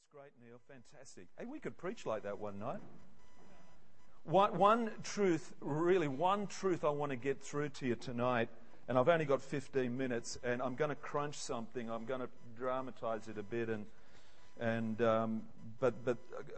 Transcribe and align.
That's 0.00 0.12
great, 0.12 0.32
Neil. 0.42 0.58
Fantastic. 0.66 1.26
Hey, 1.38 1.44
we 1.44 1.58
could 1.58 1.76
preach 1.76 2.06
like 2.06 2.22
that 2.22 2.38
one 2.38 2.58
night. 2.58 2.80
One, 4.24 4.56
one 4.56 4.90
truth, 5.02 5.52
really, 5.60 6.08
one 6.08 6.46
truth 6.46 6.84
I 6.84 6.90
want 6.90 7.10
to 7.10 7.16
get 7.16 7.40
through 7.42 7.70
to 7.70 7.86
you 7.86 7.96
tonight, 7.96 8.48
and 8.88 8.98
I've 8.98 9.08
only 9.08 9.24
got 9.24 9.42
15 9.42 9.96
minutes, 9.96 10.38
and 10.42 10.62
I'm 10.62 10.74
going 10.74 10.88
to 10.88 10.94
crunch 10.94 11.36
something. 11.36 11.90
I'm 11.90 12.06
going 12.06 12.20
to 12.20 12.28
dramatize 12.56 13.28
it 13.28 13.38
a 13.38 13.42
bit, 13.42 13.68
and 13.68 13.84
and 14.58 15.02
um, 15.02 15.42
but 15.80 16.02
but 16.04 16.16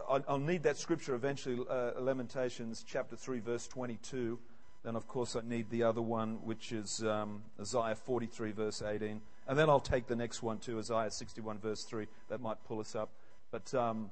I'll, 0.08 0.24
I'll, 0.28 0.38
need 0.38 0.62
that 0.64 0.76
scripture 0.76 1.14
eventually. 1.14 1.64
Uh, 1.68 1.92
Lamentations 2.00 2.84
chapter 2.86 3.16
three, 3.16 3.40
verse 3.40 3.66
22. 3.66 4.38
Then, 4.84 4.96
of 4.96 5.06
course, 5.06 5.36
I 5.36 5.40
need 5.44 5.70
the 5.70 5.84
other 5.84 6.02
one, 6.02 6.38
which 6.44 6.72
is 6.72 7.04
um, 7.04 7.42
Isaiah 7.60 7.94
43, 7.94 8.50
verse 8.52 8.82
18. 8.82 9.20
And 9.46 9.58
then 9.58 9.70
I'll 9.70 9.80
take 9.80 10.08
the 10.08 10.16
next 10.16 10.42
one 10.42 10.58
too, 10.58 10.78
Isaiah 10.78 11.10
61, 11.10 11.58
verse 11.58 11.84
3. 11.84 12.06
That 12.28 12.40
might 12.40 12.56
pull 12.64 12.80
us 12.80 12.96
up. 12.96 13.10
But 13.52 13.74
um, 13.74 14.10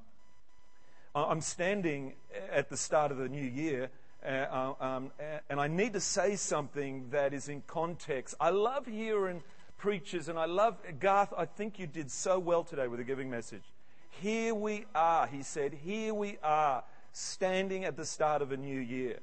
I'm 1.15 1.41
standing 1.41 2.13
at 2.53 2.69
the 2.69 2.77
start 2.77 3.11
of 3.11 3.17
the 3.17 3.29
new 3.29 3.43
year, 3.43 3.89
uh, 4.25 4.75
um, 4.79 5.11
and 5.49 5.59
I 5.59 5.67
need 5.67 5.95
to 5.95 6.01
say 6.01 6.37
something 6.37 7.09
that 7.11 7.33
is 7.33 7.49
in 7.49 7.63
context. 7.67 8.35
I 8.39 8.51
love 8.51 8.87
hearing 8.87 9.43
preachers, 9.79 10.29
and 10.29 10.39
I 10.39 10.45
love, 10.45 10.77
Garth, 11.01 11.33
I 11.35 11.47
think 11.47 11.79
you 11.79 11.87
did 11.87 12.11
so 12.11 12.39
well 12.39 12.65
today 12.65 12.87
with 12.87 12.99
the 12.99 13.05
giving 13.05 13.31
message. 13.31 13.63
Here 14.11 14.55
we 14.55 14.85
are, 14.95 15.27
he 15.27 15.43
said, 15.43 15.73
here 15.73 16.13
we 16.13 16.37
are, 16.43 16.85
standing 17.15 17.87
at 17.87 17.97
the 17.97 18.05
start 18.05 18.43
of 18.43 18.53
a 18.53 18.59
new 18.59 18.79
year. 18.79 19.21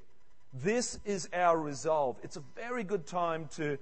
This 0.51 0.99
is 1.05 1.29
our 1.31 1.59
resolve. 1.59 2.17
It's 2.23 2.37
a 2.37 2.43
very 2.55 2.83
good 2.83 3.05
time 3.05 3.49
to, 3.57 3.77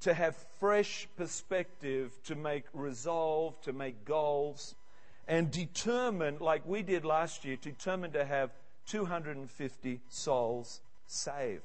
to 0.00 0.12
have 0.12 0.34
fresh 0.58 1.06
perspective, 1.16 2.18
to 2.24 2.34
make 2.34 2.64
resolve, 2.74 3.60
to 3.62 3.72
make 3.72 4.04
goals, 4.04 4.74
and 5.28 5.50
determine, 5.50 6.38
like 6.40 6.66
we 6.66 6.82
did 6.82 7.04
last 7.04 7.44
year, 7.44 7.56
determined 7.56 8.12
to 8.12 8.24
have 8.24 8.50
250 8.86 10.00
souls 10.08 10.80
saved. 11.06 11.62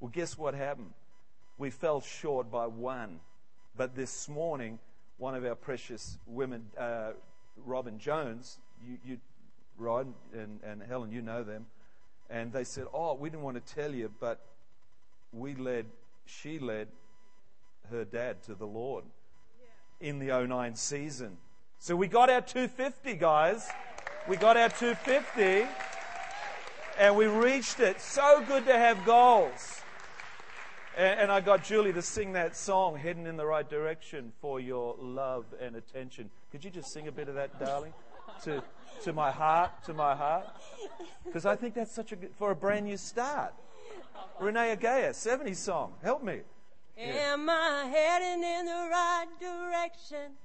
Well, 0.00 0.10
guess 0.12 0.36
what 0.36 0.54
happened? 0.54 0.92
We 1.58 1.70
fell 1.70 2.00
short 2.00 2.50
by 2.50 2.66
one. 2.66 3.20
But 3.76 3.94
this 3.94 4.28
morning, 4.28 4.78
one 5.18 5.34
of 5.34 5.44
our 5.44 5.54
precious 5.54 6.18
women, 6.26 6.66
uh, 6.76 7.12
Robin 7.64 7.98
Jones, 7.98 8.58
you, 8.84 8.98
you 9.04 9.18
Rod 9.78 10.12
and, 10.32 10.60
and 10.64 10.82
Helen, 10.82 11.12
you 11.12 11.22
know 11.22 11.42
them, 11.42 11.66
and 12.28 12.52
they 12.52 12.64
said, 12.64 12.86
Oh, 12.92 13.14
we 13.14 13.30
didn't 13.30 13.42
want 13.42 13.64
to 13.64 13.74
tell 13.74 13.94
you, 13.94 14.10
but 14.20 14.40
we 15.32 15.54
led, 15.54 15.86
she 16.26 16.58
led 16.58 16.88
her 17.90 18.04
dad 18.04 18.42
to 18.44 18.54
the 18.54 18.66
Lord 18.66 19.04
in 20.00 20.18
the 20.18 20.26
09 20.26 20.74
season. 20.74 21.36
So 21.82 21.96
we 21.96 22.06
got 22.06 22.30
our 22.30 22.40
250, 22.40 23.14
guys. 23.14 23.68
We 24.28 24.36
got 24.36 24.56
our 24.56 24.68
250 24.68 25.66
and 26.96 27.16
we 27.16 27.26
reached 27.26 27.80
it. 27.80 28.00
So 28.00 28.44
good 28.46 28.66
to 28.66 28.78
have 28.78 29.04
goals. 29.04 29.80
And, 30.96 31.22
and, 31.22 31.32
I 31.32 31.40
got 31.40 31.64
Julie 31.64 31.92
to 31.92 32.00
sing 32.00 32.34
that 32.34 32.56
song, 32.56 32.96
Heading 32.96 33.26
in 33.26 33.36
the 33.36 33.44
Right 33.44 33.68
Direction 33.68 34.30
for 34.40 34.60
Your 34.60 34.94
Love 35.00 35.44
and 35.60 35.74
Attention. 35.74 36.30
Could 36.52 36.62
you 36.62 36.70
just 36.70 36.92
sing 36.92 37.08
a 37.08 37.12
bit 37.12 37.26
of 37.26 37.34
that, 37.34 37.58
darling? 37.58 37.94
To, 38.44 38.62
to 39.02 39.12
my 39.12 39.32
heart, 39.32 39.72
to 39.86 39.92
my 39.92 40.14
heart. 40.14 40.46
Because 41.24 41.46
I 41.46 41.56
think 41.56 41.74
that's 41.74 41.92
such 41.92 42.12
a 42.12 42.16
good, 42.16 42.30
for 42.38 42.52
a 42.52 42.54
brand 42.54 42.86
new 42.86 42.96
start. 42.96 43.54
Renee 44.38 44.76
Geyer, 44.76 45.10
70s 45.10 45.56
song. 45.56 45.94
Help 46.00 46.22
me. 46.22 46.42
Am 46.96 47.50
I 47.50 47.86
heading 47.92 48.44
in 48.44 48.66
the 48.66 48.88
right 48.88 49.26
direction 49.40 50.36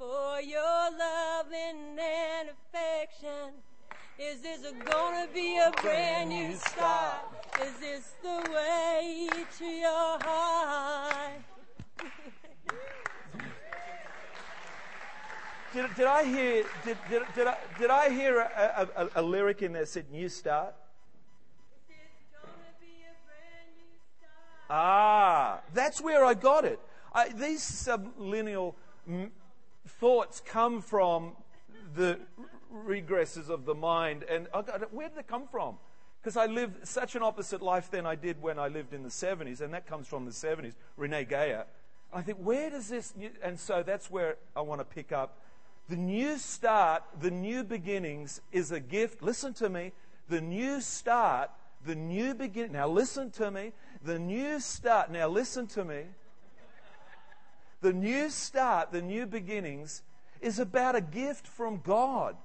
for 0.00 0.40
your 0.40 0.90
loving 0.98 1.98
and 2.00 2.48
affection? 2.48 3.52
Is 4.18 4.40
this 4.40 4.60
gonna 4.86 5.28
be 5.34 5.58
a 5.58 5.70
brand 5.82 6.30
new 6.30 6.56
start? 6.56 7.18
Is 7.62 7.74
this 7.80 8.14
the 8.22 8.50
way 8.50 9.28
to 9.58 9.64
your 9.66 10.18
heart? 10.22 11.42
Did, 15.72 15.86
did 15.94 16.06
I 16.06 16.24
hear, 16.24 16.64
did, 16.84 16.98
did, 17.08 17.22
did, 17.32 17.46
I, 17.46 17.56
did 17.78 17.90
I 17.90 18.10
hear 18.10 18.40
a, 18.40 18.88
a, 18.96 19.04
a, 19.04 19.10
a 19.14 19.22
lyric 19.22 19.62
in 19.62 19.72
there 19.72 19.82
that 19.82 19.88
said 19.88 20.10
new 20.10 20.28
start? 20.28 20.74
Ah, 24.68 25.60
that's 25.72 26.00
where 26.00 26.24
I 26.24 26.34
got 26.34 26.64
it. 26.64 26.80
I, 27.14 27.28
these 27.28 27.62
subliminal 27.62 28.74
m- 29.06 29.30
thoughts 29.86 30.40
come 30.40 30.80
from 30.80 31.32
the 31.94 32.18
regresses 32.72 33.48
of 33.48 33.64
the 33.64 33.74
mind. 33.74 34.24
And 34.24 34.48
where 34.90 35.08
did 35.08 35.18
they 35.18 35.22
come 35.22 35.46
from? 35.48 35.76
Because 36.22 36.36
I 36.36 36.46
lived 36.46 36.86
such 36.86 37.16
an 37.16 37.22
opposite 37.22 37.62
life 37.62 37.90
than 37.90 38.06
I 38.06 38.14
did 38.14 38.42
when 38.42 38.58
I 38.58 38.68
lived 38.68 38.92
in 38.92 39.02
the 39.02 39.08
70s, 39.08 39.60
and 39.60 39.72
that 39.72 39.86
comes 39.86 40.06
from 40.06 40.26
the 40.26 40.32
70s, 40.32 40.74
Renee 40.96 41.24
Geyer. 41.24 41.64
I 42.12 42.22
think, 42.22 42.38
where 42.38 42.70
does 42.70 42.88
this, 42.88 43.14
and 43.42 43.58
so 43.58 43.82
that's 43.82 44.10
where 44.10 44.36
I 44.54 44.60
want 44.60 44.80
to 44.80 44.84
pick 44.84 45.12
up 45.12 45.38
the 45.90 45.96
new 45.96 46.38
start, 46.38 47.02
the 47.20 47.32
new 47.32 47.64
beginnings 47.64 48.40
is 48.52 48.70
a 48.70 48.78
gift. 48.78 49.22
Listen 49.22 49.52
to 49.54 49.68
me. 49.68 49.90
The 50.28 50.40
new 50.40 50.80
start, 50.80 51.50
the 51.84 51.96
new 51.96 52.32
beginning. 52.32 52.72
Now 52.72 52.86
listen 52.86 53.32
to 53.32 53.50
me. 53.50 53.72
The 54.04 54.16
new 54.16 54.60
start. 54.60 55.10
Now 55.10 55.26
listen 55.26 55.66
to 55.68 55.84
me. 55.84 56.04
The 57.80 57.92
new 57.92 58.30
start, 58.30 58.92
the 58.92 59.02
new 59.02 59.26
beginnings 59.26 60.02
is 60.40 60.58
about 60.58 60.96
a 60.96 61.00
gift 61.00 61.46
from 61.46 61.80
God. 61.82 62.36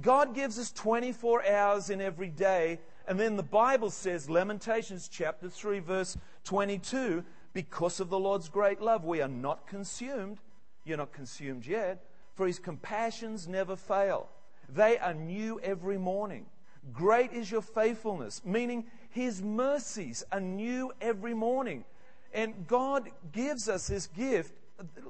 God 0.00 0.34
gives 0.34 0.58
us 0.58 0.72
24 0.72 1.46
hours 1.46 1.90
in 1.90 2.00
every 2.00 2.28
day. 2.28 2.80
And 3.06 3.20
then 3.20 3.36
the 3.36 3.42
Bible 3.42 3.90
says, 3.90 4.28
Lamentations 4.28 5.08
chapter 5.08 5.48
3, 5.48 5.78
verse 5.78 6.16
22, 6.44 7.24
because 7.52 8.00
of 8.00 8.10
the 8.10 8.18
Lord's 8.18 8.48
great 8.48 8.80
love, 8.80 9.04
we 9.04 9.22
are 9.22 9.28
not 9.28 9.66
consumed. 9.66 10.38
You're 10.84 10.98
not 10.98 11.12
consumed 11.12 11.66
yet 11.66 12.04
for 12.36 12.46
his 12.46 12.58
compassions 12.58 13.48
never 13.48 13.74
fail. 13.74 14.28
They 14.68 14.98
are 14.98 15.14
new 15.14 15.58
every 15.60 15.98
morning. 15.98 16.46
Great 16.92 17.32
is 17.32 17.50
your 17.50 17.62
faithfulness, 17.62 18.42
meaning 18.44 18.84
his 19.10 19.42
mercies 19.42 20.22
are 20.30 20.40
new 20.40 20.92
every 21.00 21.34
morning. 21.34 21.84
And 22.36 22.66
God 22.68 23.08
gives 23.32 23.66
us 23.66 23.86
this 23.86 24.08
gift, 24.08 24.52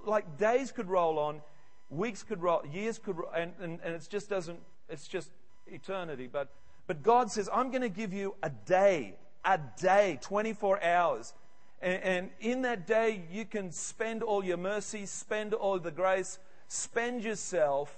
like 0.05 0.39
days 0.39 0.71
could 0.71 0.89
roll 0.89 1.19
on, 1.19 1.43
weeks 1.91 2.23
could 2.23 2.41
roll, 2.41 2.63
years 2.73 3.01
could 3.01 3.19
roll, 3.19 3.31
and, 3.35 3.53
and, 3.61 3.81
and 3.83 3.97
it 3.97 4.07
just 4.09 4.31
doesn't, 4.31 4.61
it's 4.89 5.09
just 5.09 5.31
eternity. 5.67 6.29
But, 6.33 6.51
but 6.87 7.03
God 7.03 7.33
says, 7.33 7.51
I'm 7.53 7.71
going 7.71 7.83
to 7.83 7.89
give 7.89 8.13
you 8.13 8.37
a 8.45 8.51
day, 8.51 9.17
a 9.45 9.59
day, 9.83 10.21
24 10.23 10.81
hours. 10.85 11.35
And, 11.83 12.03
and 12.05 12.31
in 12.39 12.63
that 12.63 12.87
day, 12.87 13.25
you 13.33 13.45
can 13.45 13.73
spend 13.73 14.23
all 14.23 14.45
your 14.45 14.57
mercy, 14.57 15.05
spend 15.05 15.53
all 15.53 15.81
the 15.81 15.91
grace, 15.91 16.39
spend 16.69 17.25
yourself, 17.25 17.93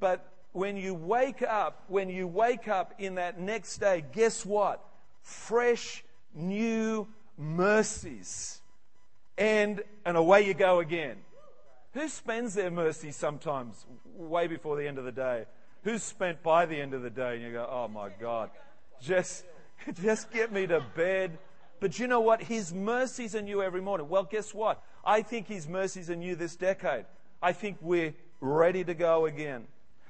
but 0.00 0.32
when 0.50 0.76
you 0.76 0.94
wake 0.94 1.42
up, 1.42 1.84
when 1.86 2.08
you 2.08 2.26
wake 2.26 2.66
up 2.66 2.94
in 2.98 3.14
that 3.16 3.38
next 3.38 3.78
day, 3.78 4.04
guess 4.12 4.44
what? 4.44 4.84
Fresh, 5.22 6.02
new 6.34 7.06
mercies. 7.38 8.60
And, 9.36 9.82
and 10.04 10.16
away 10.16 10.46
you 10.46 10.54
go 10.54 10.80
again. 10.80 11.16
Who 11.94 12.08
spends 12.08 12.54
their 12.54 12.70
mercy 12.70 13.12
sometimes 13.12 13.84
way 14.16 14.46
before 14.46 14.76
the 14.76 14.86
end 14.86 14.98
of 14.98 15.04
the 15.04 15.12
day? 15.12 15.44
Who's 15.82 16.02
spent 16.02 16.42
by 16.42 16.66
the 16.66 16.80
end 16.80 16.94
of 16.94 17.02
the 17.02 17.10
day? 17.10 17.34
And 17.34 17.42
you 17.42 17.52
go, 17.52 17.68
oh 17.70 17.88
my 17.88 18.08
God, 18.20 18.50
just, 19.00 19.44
just 20.02 20.32
get 20.32 20.52
me 20.52 20.66
to 20.66 20.84
bed. 20.96 21.38
But 21.80 21.98
you 21.98 22.06
know 22.06 22.20
what? 22.20 22.42
His 22.42 22.72
mercies 22.72 23.36
are 23.36 23.42
new 23.42 23.62
every 23.62 23.80
morning. 23.80 24.08
Well, 24.08 24.24
guess 24.24 24.54
what? 24.54 24.82
I 25.04 25.22
think 25.22 25.46
His 25.46 25.68
mercies 25.68 26.10
are 26.10 26.16
new 26.16 26.34
this 26.34 26.56
decade. 26.56 27.04
I 27.42 27.52
think 27.52 27.76
we're 27.80 28.14
ready 28.40 28.84
to 28.84 28.94
go 28.94 29.26
again. 29.26 29.64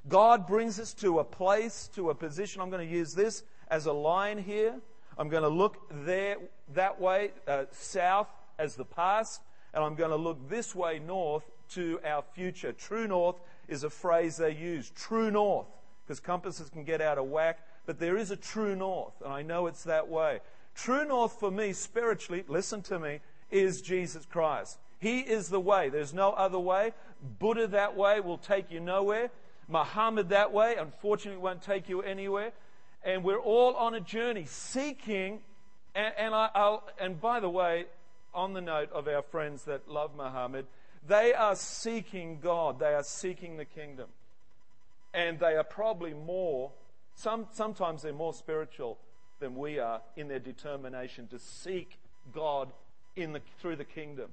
God 0.07 0.47
brings 0.47 0.79
us 0.79 0.93
to 0.95 1.19
a 1.19 1.23
place, 1.23 1.89
to 1.95 2.11
a 2.11 2.15
position. 2.15 2.61
I'm 2.61 2.69
going 2.69 2.87
to 2.87 2.93
use 2.93 3.13
this 3.13 3.43
as 3.67 3.87
a 3.87 3.93
line 3.93 4.37
here. 4.37 4.75
I'm 5.17 5.29
going 5.29 5.43
to 5.43 5.49
look 5.49 5.77
there, 6.05 6.37
that 6.73 7.01
way, 7.01 7.31
uh, 7.47 7.65
south 7.71 8.27
as 8.57 8.75
the 8.75 8.85
past, 8.85 9.41
and 9.73 9.83
I'm 9.83 9.95
going 9.95 10.11
to 10.11 10.15
look 10.15 10.49
this 10.49 10.73
way 10.73 10.99
north 10.99 11.43
to 11.71 11.99
our 12.05 12.23
future. 12.33 12.71
True 12.71 13.07
north 13.07 13.35
is 13.67 13.83
a 13.83 13.89
phrase 13.89 14.37
they 14.37 14.53
use. 14.53 14.91
True 14.95 15.31
north, 15.31 15.67
because 16.05 16.19
compasses 16.19 16.69
can 16.69 16.83
get 16.83 17.01
out 17.01 17.17
of 17.17 17.25
whack, 17.25 17.59
but 17.85 17.99
there 17.99 18.17
is 18.17 18.31
a 18.31 18.35
true 18.35 18.75
north, 18.75 19.13
and 19.23 19.33
I 19.33 19.41
know 19.41 19.67
it's 19.67 19.83
that 19.83 20.07
way. 20.07 20.39
True 20.75 21.05
north 21.05 21.39
for 21.39 21.51
me, 21.51 21.73
spiritually, 21.73 22.43
listen 22.47 22.81
to 22.83 22.99
me, 22.99 23.19
is 23.51 23.81
Jesus 23.81 24.25
Christ. 24.25 24.77
He 24.99 25.19
is 25.19 25.49
the 25.49 25.59
way. 25.59 25.89
There's 25.89 26.13
no 26.13 26.31
other 26.31 26.59
way. 26.59 26.93
Buddha 27.39 27.67
that 27.67 27.95
way 27.95 28.19
will 28.19 28.37
take 28.37 28.71
you 28.71 28.79
nowhere. 28.79 29.29
Muhammad 29.67 30.29
that 30.29 30.51
way, 30.51 30.75
unfortunately, 30.77 31.41
won't 31.41 31.61
take 31.61 31.89
you 31.89 32.01
anywhere. 32.01 32.51
And 33.03 33.23
we're 33.23 33.39
all 33.39 33.75
on 33.75 33.93
a 33.93 33.99
journey 33.99 34.45
seeking. 34.45 35.39
And, 35.93 36.13
and, 36.17 36.35
I, 36.35 36.79
and 36.99 37.21
by 37.21 37.39
the 37.39 37.49
way, 37.49 37.85
on 38.35 38.53
the 38.53 38.61
note 38.61 38.91
of 38.91 39.07
our 39.07 39.21
friends 39.23 39.63
that 39.63 39.87
love 39.89 40.11
Muhammad, 40.15 40.67
They 41.07 41.33
are 41.33 41.55
seeking 41.55 42.39
God, 42.39 42.79
they 42.79 42.93
are 42.93 43.03
seeking 43.03 43.57
the 43.57 43.65
kingdom. 43.65 44.09
And 45.13 45.39
they 45.39 45.55
are 45.55 45.63
probably 45.63 46.13
more, 46.13 46.71
some, 47.15 47.47
sometimes 47.53 48.01
they're 48.01 48.13
more 48.13 48.33
spiritual 48.33 48.97
than 49.39 49.55
we 49.55 49.79
are 49.79 50.01
in 50.15 50.27
their 50.27 50.39
determination 50.39 51.27
to 51.27 51.39
seek 51.39 51.99
God 52.33 52.71
in 53.15 53.33
the, 53.33 53.41
through 53.59 53.77
the 53.77 53.85
kingdom. 53.85 54.31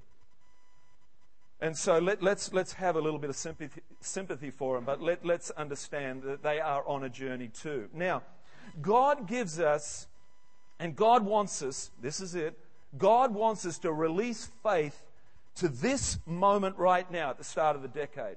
And 1.61 1.77
so 1.77 1.99
let, 1.99 2.19
us 2.19 2.23
let's, 2.23 2.53
let's 2.53 2.73
have 2.73 2.97
a 2.97 3.01
little 3.01 3.21
bit 3.21 3.31
of 3.31 3.37
sympathy, 3.37 3.83
sympathy 4.01 4.51
for 4.51 4.75
them, 4.75 4.85
but 4.85 5.01
let, 5.01 5.25
let's 5.25 5.51
understand 5.51 6.23
that 6.25 6.43
they 6.43 6.59
are 6.59 6.87
on 6.89 7.05
a 7.05 7.09
journey 7.09 7.49
too. 7.49 7.89
Now, 7.93 8.23
God 8.81 9.29
gives 9.29 9.61
us, 9.61 10.09
and 10.81 10.97
God 10.97 11.25
wants 11.25 11.63
us, 11.63 11.93
this 12.01 12.19
is 12.19 12.35
it, 12.35 12.59
God 12.97 13.35
wants 13.35 13.65
us 13.65 13.79
to 13.81 13.93
release 13.93 14.51
faith 14.63 15.03
to 15.57 15.69
this 15.69 16.19
moment 16.27 16.77
right 16.77 17.11
now 17.11 17.31
at 17.31 17.39
the 17.39 17.45
start 17.45 17.77
of 17.77 17.83
the 17.83 17.89
decade. 17.89 18.37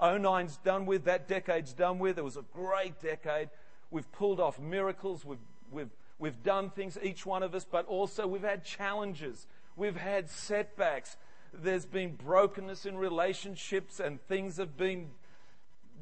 09's 0.00 0.56
done 0.58 0.86
with, 0.86 1.04
that 1.04 1.28
decade's 1.28 1.72
done 1.72 1.98
with. 1.98 2.18
It 2.18 2.24
was 2.24 2.36
a 2.36 2.44
great 2.52 3.00
decade. 3.00 3.50
We've 3.90 4.10
pulled 4.12 4.40
off 4.40 4.58
miracles, 4.58 5.24
we've, 5.24 5.38
we've, 5.70 5.90
we've 6.18 6.42
done 6.42 6.70
things, 6.70 6.98
each 7.02 7.24
one 7.24 7.42
of 7.42 7.54
us, 7.54 7.64
but 7.70 7.86
also 7.86 8.26
we've 8.26 8.42
had 8.42 8.64
challenges, 8.64 9.46
we've 9.76 9.96
had 9.96 10.30
setbacks. 10.30 11.16
There's 11.52 11.84
been 11.84 12.14
brokenness 12.14 12.86
in 12.86 12.96
relationships, 12.96 14.00
and 14.00 14.20
things 14.26 14.56
have 14.56 14.76
been 14.76 15.10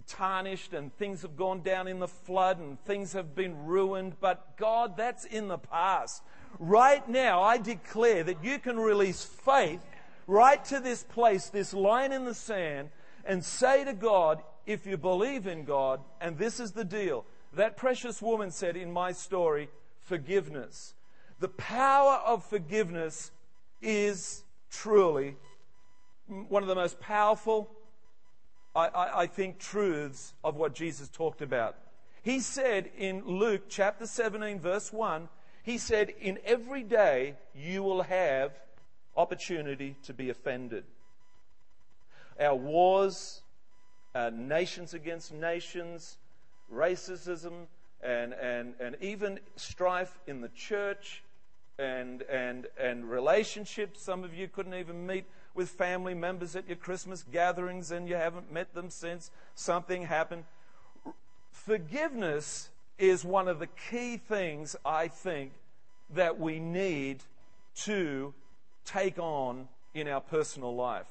tarnished, 0.07 0.73
and 0.73 0.97
things 0.97 1.23
have 1.23 1.37
gone 1.37 1.63
down 1.63 1.89
in 1.89 1.99
the 1.99 2.09
flood, 2.09 2.59
and 2.61 2.81
things 2.85 3.13
have 3.13 3.35
been 3.35 3.67
ruined. 3.67 4.15
But 4.21 4.57
God, 4.57 4.97
that's 4.97 5.25
in 5.25 5.49
the 5.49 5.59
past. 5.59 6.23
Right 6.59 7.07
now, 7.09 7.43
I 7.43 7.59
declare 7.59 8.25
that 8.25 8.45
you 8.45 8.59
can 8.59 8.79
release 8.79 9.25
faith 9.25 9.81
right 10.27 10.65
to 10.67 10.81
this 10.81 11.03
place, 11.03 11.49
this 11.49 11.73
line 11.73 12.13
in 12.13 12.25
the 12.25 12.35
sand, 12.35 12.91
and 13.25 13.45
say 13.45 13.85
to 13.85 13.93
God, 13.93 14.43
if 14.67 14.87
you 14.87 14.97
believe 14.97 15.47
in 15.47 15.65
God, 15.65 16.01
and 16.21 16.39
this 16.39 16.61
is 16.61 16.73
the 16.73 16.85
deal. 16.85 17.25
That 17.55 17.77
precious 17.77 18.23
woman 18.23 18.51
said 18.51 18.77
in 18.77 18.93
my 18.93 19.13
story, 19.13 19.69
forgiveness. 20.01 20.95
The 21.41 21.49
power 21.49 22.21
of 22.25 22.45
forgiveness 22.45 23.33
is 23.83 24.45
truly 24.71 25.37
one 26.49 26.63
of 26.63 26.69
the 26.69 26.75
most 26.75 27.01
powerful, 27.01 27.69
I, 28.75 28.87
I, 28.87 29.21
I, 29.23 29.27
think, 29.27 29.59
truths 29.59 30.33
of 30.45 30.57
what 30.57 30.75
Jesus 30.75 31.09
talked 31.09 31.43
about. 31.43 31.77
He 32.23 32.41
said 32.41 32.91
in 32.97 33.25
Luke 33.27 33.63
chapter 33.69 34.07
17, 34.07 34.61
verse 34.61 34.93
1, 34.93 35.29
he 35.63 35.79
said, 35.79 36.13
In 36.21 36.39
every 36.45 36.83
day 36.83 37.35
you 37.55 37.83
will 37.83 38.03
have 38.03 38.53
opportunity 39.17 39.97
to 40.05 40.15
be 40.15 40.31
offended. 40.31 40.85
Our 42.41 42.55
wars, 42.55 43.43
nations 44.33 44.95
against 44.95 45.33
nations, 45.33 46.17
racism, 46.73 47.67
and, 48.03 48.33
and, 48.33 48.75
and 48.81 48.97
even 49.01 49.41
strife 49.57 50.19
in 50.27 50.41
the 50.41 50.49
church 50.49 51.23
and, 51.79 52.23
and, 52.23 52.67
and 52.79 53.11
relationships. 53.11 54.03
Some 54.03 54.25
of 54.25 54.35
you 54.35 54.49
couldn't 54.49 54.75
even 54.75 55.07
meet 55.07 55.25
with 55.55 55.69
family 55.69 56.15
members 56.15 56.57
at 56.57 56.67
your 56.67 56.77
Christmas 56.77 57.23
gatherings 57.23 57.91
and 57.91 58.09
you 58.09 58.15
haven't 58.15 58.53
met 58.53 58.75
them 58.75 58.89
since 58.89 59.31
something 59.55 60.05
happened. 60.05 60.45
Forgiveness 61.51 62.70
is 63.01 63.25
one 63.25 63.49
of 63.49 63.59
the 63.59 63.69
key 63.91 64.19
things, 64.19 64.77
I 64.85 65.09
think, 65.09 65.53
that 66.15 66.39
we 66.39 66.61
need 66.61 67.23
to 67.85 68.35
take 68.85 69.19
on 69.19 69.69
in 69.95 70.07
our 70.07 70.21
personal 70.21 70.75
life. 70.75 71.07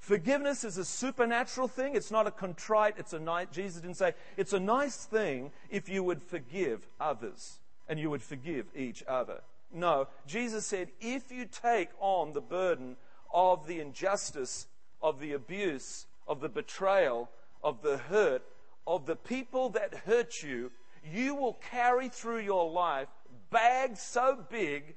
Forgiveness 0.00 0.64
is 0.64 0.76
a 0.76 0.84
supernatural 0.84 1.68
thing. 1.68 1.94
It's 1.94 2.10
not 2.10 2.26
a 2.26 2.30
contrite, 2.30 2.96
it's 2.98 3.14
a 3.14 3.18
nice, 3.18 3.46
Jesus 3.52 3.80
didn't 3.80 3.96
say, 3.96 4.12
it's 4.36 4.52
a 4.52 4.60
nice 4.60 5.04
thing 5.06 5.50
if 5.70 5.88
you 5.88 6.02
would 6.02 6.22
forgive 6.22 6.86
others 7.00 7.58
and 7.88 7.98
you 7.98 8.10
would 8.10 8.22
forgive 8.22 8.66
each 8.76 9.02
other. 9.08 9.40
No, 9.72 10.08
Jesus 10.26 10.66
said, 10.66 10.88
if 11.00 11.32
you 11.32 11.46
take 11.46 11.88
on 12.00 12.32
the 12.32 12.40
burden 12.40 12.96
of 13.32 13.66
the 13.66 13.80
injustice, 13.80 14.66
of 15.02 15.20
the 15.20 15.32
abuse, 15.32 16.06
of 16.28 16.40
the 16.40 16.48
betrayal, 16.48 17.30
of 17.62 17.82
the 17.82 17.96
hurt, 17.96 18.42
of 18.86 19.06
the 19.06 19.16
people 19.16 19.70
that 19.70 19.94
hurt 20.06 20.42
you, 20.42 20.70
you 21.12 21.34
will 21.34 21.54
carry 21.70 22.08
through 22.08 22.40
your 22.40 22.70
life 22.70 23.08
bags 23.50 24.00
so 24.00 24.38
big 24.50 24.94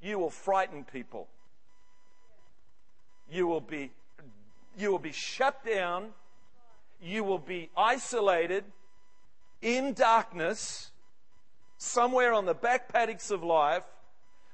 you 0.00 0.18
will 0.18 0.30
frighten 0.30 0.84
people. 0.84 1.28
You 3.30 3.46
will 3.46 3.60
be, 3.60 3.90
you 4.76 4.90
will 4.90 4.98
be 4.98 5.12
shut 5.12 5.64
down. 5.64 6.10
You 7.00 7.24
will 7.24 7.38
be 7.38 7.70
isolated 7.76 8.64
in 9.62 9.92
darkness 9.92 10.90
somewhere 11.76 12.32
on 12.32 12.44
the 12.44 12.54
back 12.54 12.92
paddocks 12.92 13.30
of 13.30 13.42
life 13.42 13.84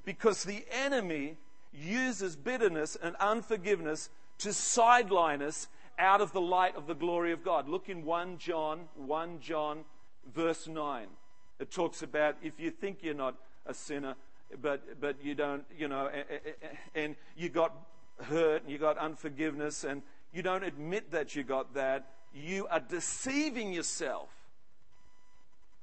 because 0.04 0.44
the 0.44 0.64
enemy 0.70 1.36
uses 1.72 2.36
bitterness 2.36 2.96
and 3.02 3.16
unforgiveness 3.16 4.10
to 4.38 4.52
sideline 4.52 5.42
us 5.42 5.68
out 5.98 6.20
of 6.20 6.32
the 6.32 6.40
light 6.40 6.76
of 6.76 6.86
the 6.86 6.94
glory 6.94 7.32
of 7.32 7.44
God. 7.44 7.68
Look 7.68 7.88
in 7.88 8.04
1 8.04 8.38
John, 8.38 8.80
1 8.96 9.40
John, 9.40 9.84
verse 10.32 10.66
9. 10.66 11.06
It 11.60 11.70
talks 11.70 12.02
about 12.02 12.36
if 12.42 12.58
you 12.58 12.70
think 12.70 12.98
you're 13.02 13.14
not 13.14 13.36
a 13.66 13.74
sinner, 13.74 14.16
but, 14.60 15.00
but 15.00 15.16
you 15.22 15.34
don't, 15.34 15.64
you 15.76 15.88
know, 15.88 16.10
and 16.94 17.16
you 17.36 17.48
got 17.48 17.72
hurt 18.22 18.62
and 18.62 18.70
you 18.70 18.78
got 18.78 18.98
unforgiveness 18.98 19.84
and 19.84 20.02
you 20.32 20.42
don't 20.42 20.64
admit 20.64 21.10
that 21.12 21.34
you 21.34 21.44
got 21.44 21.74
that, 21.74 22.06
you 22.34 22.66
are 22.68 22.80
deceiving 22.80 23.72
yourself. 23.72 24.30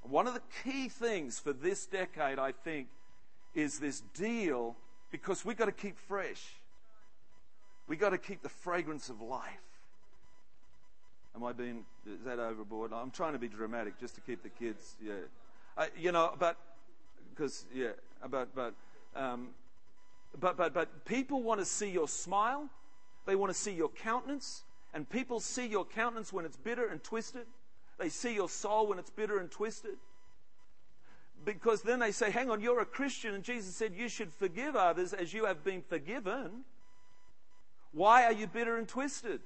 One 0.03 0.27
of 0.27 0.33
the 0.33 0.41
key 0.63 0.89
things 0.89 1.39
for 1.39 1.53
this 1.53 1.85
decade, 1.85 2.39
I 2.39 2.51
think, 2.51 2.87
is 3.53 3.79
this 3.79 4.01
deal 4.13 4.75
because 5.11 5.45
we've 5.45 5.57
got 5.57 5.65
to 5.65 5.71
keep 5.71 5.97
fresh. 5.97 6.41
We've 7.87 7.99
got 7.99 8.09
to 8.09 8.17
keep 8.17 8.41
the 8.41 8.49
fragrance 8.49 9.09
of 9.09 9.21
life. 9.21 9.70
Am 11.35 11.43
I 11.43 11.53
being, 11.53 11.85
is 12.05 12.23
that 12.25 12.39
overboard? 12.39 12.91
I'm 12.93 13.11
trying 13.11 13.33
to 13.33 13.39
be 13.39 13.47
dramatic 13.47 13.99
just 13.99 14.15
to 14.15 14.21
keep 14.21 14.43
the 14.43 14.49
kids, 14.49 14.95
yeah. 15.03 15.13
Uh, 15.77 15.85
you 15.97 16.11
know, 16.11 16.33
but, 16.37 16.57
because, 17.29 17.65
yeah, 17.73 17.91
but, 18.29 18.53
but, 18.53 18.73
um, 19.15 19.49
but, 20.39 20.57
but, 20.57 20.73
but 20.73 21.05
people 21.05 21.41
want 21.41 21.59
to 21.59 21.65
see 21.65 21.89
your 21.89 22.07
smile. 22.07 22.69
They 23.25 23.35
want 23.35 23.51
to 23.51 23.57
see 23.57 23.71
your 23.71 23.89
countenance. 23.89 24.63
And 24.93 25.09
people 25.09 25.39
see 25.39 25.67
your 25.67 25.85
countenance 25.85 26.33
when 26.33 26.43
it's 26.43 26.57
bitter 26.57 26.87
and 26.87 27.01
twisted. 27.01 27.45
They 27.97 28.09
see 28.09 28.33
your 28.33 28.49
soul 28.49 28.87
when 28.87 28.99
it's 28.99 29.09
bitter 29.09 29.39
and 29.39 29.49
twisted 29.49 29.97
because 31.45 31.81
then 31.81 31.99
they 31.99 32.11
say, 32.11 32.31
hang 32.31 32.49
on, 32.49 32.61
you're 32.61 32.81
a 32.81 32.85
Christian, 32.85 33.33
and 33.33 33.43
Jesus 33.43 33.75
said 33.75 33.93
you 33.95 34.09
should 34.09 34.33
forgive 34.33 34.75
others 34.75 35.13
as 35.13 35.33
you 35.33 35.45
have 35.45 35.63
been 35.63 35.81
forgiven. 35.81 36.63
Why 37.91 38.25
are 38.25 38.31
you 38.31 38.47
bitter 38.47 38.77
and 38.77 38.87
twisted? 38.87 39.41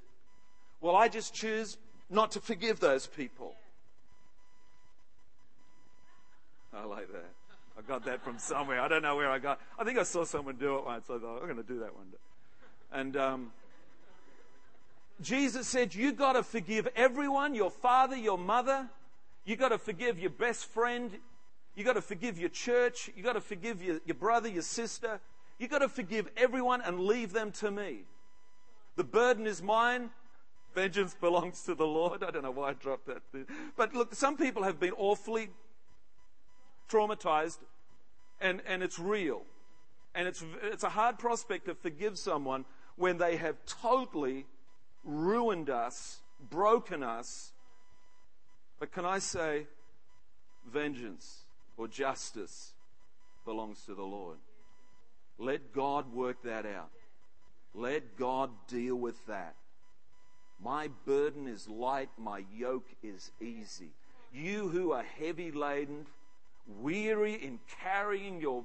Well, 0.80 0.94
I 0.94 1.08
just 1.08 1.34
choose 1.34 1.78
not 2.10 2.32
to 2.32 2.40
forgive 2.40 2.80
those 2.80 3.06
people. 3.06 3.54
I 6.74 6.84
like 6.84 7.10
that. 7.12 7.32
I 7.78 7.82
got 7.82 8.04
that 8.04 8.22
from 8.22 8.38
somewhere. 8.38 8.80
I 8.80 8.88
don't 8.88 9.02
know 9.02 9.16
where 9.16 9.30
I 9.30 9.38
got. 9.38 9.60
I 9.78 9.84
think 9.84 9.98
I 9.98 10.02
saw 10.02 10.24
someone 10.24 10.56
do 10.56 10.76
it 10.76 10.84
once. 10.84 11.04
I 11.10 11.18
thought 11.18 11.38
I'm 11.40 11.46
going 11.46 11.56
to 11.56 11.62
do 11.62 11.80
that 11.80 11.94
one 11.94 12.10
day. 12.10 12.18
And 12.92 13.16
um, 13.16 13.52
Jesus 15.20 15.66
said, 15.66 15.94
"You 15.94 16.12
got 16.12 16.34
to 16.34 16.42
forgive 16.42 16.88
everyone. 16.96 17.54
Your 17.54 17.70
father, 17.70 18.16
your 18.16 18.38
mother. 18.38 18.88
You 19.46 19.54
got 19.54 19.68
to 19.68 19.78
forgive 19.78 20.18
your 20.18 20.30
best 20.30 20.66
friend, 20.66 21.10
you 21.76 21.84
got 21.84 21.92
to 21.92 22.02
forgive 22.02 22.38
your 22.38 22.48
church. 22.48 23.10
You 23.14 23.22
got 23.22 23.34
to 23.34 23.40
forgive 23.40 23.82
your, 23.82 24.00
your 24.06 24.16
brother, 24.16 24.48
your 24.48 24.62
sister. 24.62 25.20
You 25.58 25.68
got 25.68 25.78
to 25.78 25.88
forgive 25.88 26.28
everyone 26.36 26.80
and 26.80 27.00
leave 27.00 27.32
them 27.32 27.52
to 27.52 27.70
me. 27.70 28.04
The 28.96 29.04
burden 29.04 29.46
is 29.46 29.62
mine. 29.62 30.10
Vengeance 30.76 31.16
belongs 31.18 31.62
to 31.62 31.74
the 31.74 31.86
Lord. 31.86 32.22
I 32.22 32.30
don't 32.30 32.42
know 32.42 32.50
why 32.50 32.68
I 32.68 32.72
dropped 32.74 33.06
that. 33.06 33.22
But 33.76 33.94
look, 33.94 34.14
some 34.14 34.36
people 34.36 34.62
have 34.62 34.78
been 34.78 34.92
awfully 34.98 35.48
traumatized, 36.90 37.56
and, 38.42 38.60
and 38.66 38.82
it's 38.82 38.98
real. 38.98 39.42
And 40.14 40.28
it's, 40.28 40.44
it's 40.62 40.84
a 40.84 40.90
hard 40.90 41.18
prospect 41.18 41.64
to 41.64 41.74
forgive 41.74 42.18
someone 42.18 42.66
when 42.96 43.16
they 43.16 43.36
have 43.36 43.56
totally 43.64 44.44
ruined 45.02 45.70
us, 45.70 46.20
broken 46.50 47.02
us. 47.02 47.52
But 48.78 48.92
can 48.92 49.06
I 49.06 49.18
say, 49.18 49.66
vengeance 50.70 51.44
or 51.78 51.88
justice 51.88 52.74
belongs 53.46 53.80
to 53.86 53.94
the 53.94 54.02
Lord. 54.02 54.36
Let 55.38 55.72
God 55.72 56.12
work 56.12 56.42
that 56.42 56.66
out. 56.66 56.90
Let 57.72 58.18
God 58.18 58.50
deal 58.68 58.96
with 58.96 59.24
that. 59.26 59.54
My 60.62 60.88
burden 61.04 61.46
is 61.46 61.68
light, 61.68 62.08
my 62.18 62.44
yoke 62.54 62.88
is 63.02 63.30
easy. 63.40 63.90
You 64.32 64.68
who 64.68 64.92
are 64.92 65.04
heavy 65.18 65.52
laden, 65.52 66.06
weary 66.66 67.34
in 67.34 67.60
carrying 67.82 68.40
your 68.40 68.64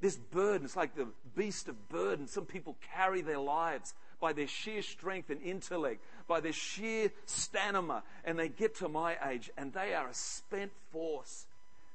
this 0.00 0.16
burden, 0.16 0.66
it's 0.66 0.76
like 0.76 0.94
the 0.96 1.08
beast 1.34 1.66
of 1.68 1.88
burden. 1.88 2.26
Some 2.26 2.44
people 2.44 2.76
carry 2.94 3.22
their 3.22 3.38
lives 3.38 3.94
by 4.20 4.34
their 4.34 4.46
sheer 4.46 4.82
strength 4.82 5.30
and 5.30 5.40
intellect, 5.42 6.02
by 6.28 6.40
their 6.40 6.52
sheer 6.52 7.10
stamina, 7.24 8.02
and 8.24 8.38
they 8.38 8.48
get 8.48 8.76
to 8.76 8.88
my 8.88 9.16
age 9.30 9.50
and 9.56 9.72
they 9.72 9.94
are 9.94 10.08
a 10.08 10.14
spent 10.14 10.72
force. 10.92 11.46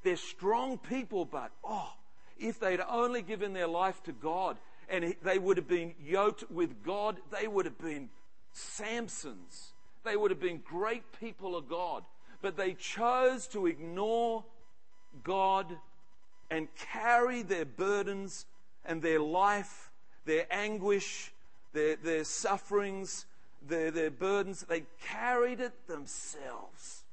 They're 0.04 0.16
strong 0.16 0.78
people, 0.78 1.26
but 1.26 1.52
oh, 1.64 1.94
if 2.40 2.60
they'd 2.60 2.82
only 2.90 3.22
given 3.22 3.54
their 3.54 3.68
life 3.68 4.02
to 4.04 4.12
God 4.12 4.58
and 4.90 5.14
they 5.22 5.38
would 5.38 5.58
have 5.58 5.68
been 5.68 5.94
yoked 6.04 6.50
with 6.50 6.84
God, 6.84 7.18
they 7.32 7.48
would 7.48 7.66
have 7.66 7.78
been 7.78 8.10
Samsons. 8.54 9.74
They 10.04 10.16
would 10.16 10.32
have 10.32 10.40
been 10.40 10.62
great 10.64 11.04
people 11.20 11.56
of 11.56 11.68
God. 11.68 12.04
But 12.42 12.56
they 12.56 12.74
chose 12.74 13.48
to 13.48 13.68
ignore 13.68 14.46
God 15.24 15.78
and 16.50 16.68
carry 16.76 17.42
their 17.42 17.66
burdens 17.66 18.46
and 18.86 19.02
their 19.02 19.20
life, 19.20 19.92
their 20.26 20.46
anguish, 20.50 21.32
their, 21.74 21.96
their 21.98 22.24
sufferings, 22.24 23.26
their, 23.68 23.92
their 23.92 24.10
burdens. 24.10 24.66
They 24.68 24.84
carried 25.06 25.60
it 25.60 25.88
themselves. 25.88 27.04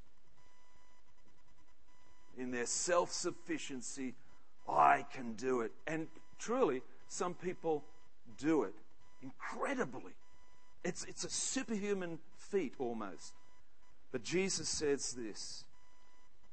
In 2.39 2.51
their 2.51 2.67
self 2.67 3.13
sufficiency, 3.13 4.15
I 4.69 5.07
can 5.13 5.33
do 5.35 5.61
it. 5.63 5.73
And 5.87 6.07
truly, 6.39 6.83
some 7.09 7.35
people 7.35 7.85
do 8.39 8.63
it 8.63 8.75
incredibly. 9.23 10.13
It's, 10.85 11.05
it's 11.05 11.25
a 11.25 11.31
superhuman 11.31 12.19
feat 12.39 12.75
almost. 12.79 13.35
But 14.13 14.23
Jesus 14.23 14.69
says 14.69 15.13
this, 15.13 15.65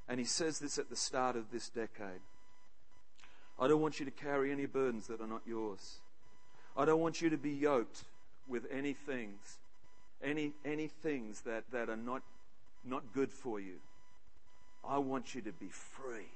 and 0.07 0.19
he 0.19 0.25
says 0.25 0.59
this 0.59 0.77
at 0.77 0.89
the 0.89 0.95
start 0.95 1.35
of 1.35 1.51
this 1.51 1.69
decade. 1.69 2.21
I 3.59 3.67
don't 3.67 3.81
want 3.81 3.99
you 3.99 4.05
to 4.05 4.11
carry 4.11 4.51
any 4.51 4.65
burdens 4.65 5.07
that 5.07 5.21
are 5.21 5.27
not 5.27 5.43
yours. 5.45 5.99
I 6.75 6.85
don't 6.85 6.99
want 6.99 7.21
you 7.21 7.29
to 7.29 7.37
be 7.37 7.51
yoked 7.51 8.03
with 8.47 8.65
any 8.71 8.93
things, 8.93 9.59
any, 10.23 10.53
any 10.65 10.87
things 10.87 11.41
that, 11.41 11.63
that 11.71 11.89
are 11.89 11.95
not, 11.97 12.23
not 12.83 13.13
good 13.13 13.31
for 13.31 13.59
you. 13.59 13.75
I 14.83 14.97
want 14.97 15.35
you 15.35 15.41
to 15.41 15.51
be 15.51 15.69
free. 15.69 16.31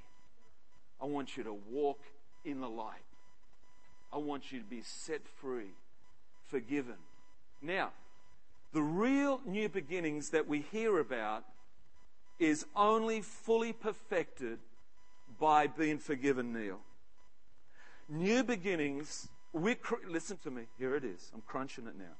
I 1.01 1.05
want 1.05 1.35
you 1.35 1.43
to 1.43 1.53
walk 1.53 1.99
in 2.45 2.61
the 2.61 2.69
light. 2.69 3.01
I 4.13 4.17
want 4.17 4.51
you 4.51 4.59
to 4.59 4.65
be 4.65 4.81
set 4.83 5.27
free, 5.27 5.73
forgiven. 6.45 6.95
Now, 7.61 7.91
the 8.73 8.81
real 8.81 9.41
new 9.45 9.69
beginnings 9.69 10.29
that 10.29 10.47
we 10.47 10.61
hear 10.71 10.99
about 10.99 11.43
is 12.39 12.65
only 12.75 13.21
fully 13.21 13.73
perfected 13.73 14.59
by 15.39 15.67
being 15.67 15.97
forgiven, 15.97 16.53
Neil. 16.53 16.79
New 18.09 18.43
beginnings, 18.43 19.29
we 19.53 19.75
cr- 19.75 19.95
listen 20.07 20.37
to 20.43 20.51
me, 20.51 20.63
here 20.77 20.95
it 20.95 21.03
is. 21.03 21.31
I'm 21.33 21.41
crunching 21.41 21.87
it 21.87 21.97
now. 21.97 22.15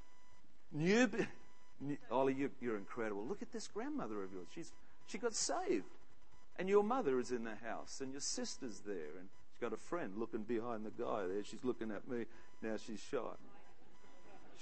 New, 0.72 1.08
be- 1.08 1.98
Ollie, 2.12 2.34
you, 2.34 2.50
you're 2.60 2.78
incredible. 2.78 3.26
Look 3.26 3.42
at 3.42 3.52
this 3.52 3.68
grandmother 3.68 4.24
of 4.24 4.32
yours. 4.34 4.48
She's, 4.54 4.72
she 5.08 5.18
got 5.18 5.34
saved. 5.36 5.86
And 6.60 6.68
your 6.68 6.84
mother 6.84 7.20
is 7.20 7.32
in 7.32 7.44
the 7.44 7.56
house, 7.64 8.02
and 8.02 8.12
your 8.12 8.22
sister's 8.22 8.80
there, 8.80 9.16
and 9.20 9.30
she's 9.30 9.62
got 9.62 9.74
a 9.74 9.78
friend 9.78 10.14
looking 10.18 10.42
behind 10.42 10.86
the 10.86 10.90
guy 10.90 11.28
there. 11.28 11.44
She's 11.44 11.64
looking 11.64 11.92
at 11.92 12.08
me. 12.08 12.26
Now 12.64 12.78
she's 12.84 13.00
shy. 13.00 13.20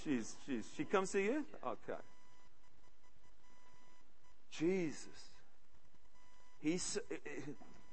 She's, 0.04 0.36
she's, 0.46 0.66
she 0.76 0.84
comes 0.84 1.12
to 1.12 1.20
you? 1.22 1.46
Okay. 1.66 2.00
Jesus. 4.52 5.08
He's, 6.62 6.98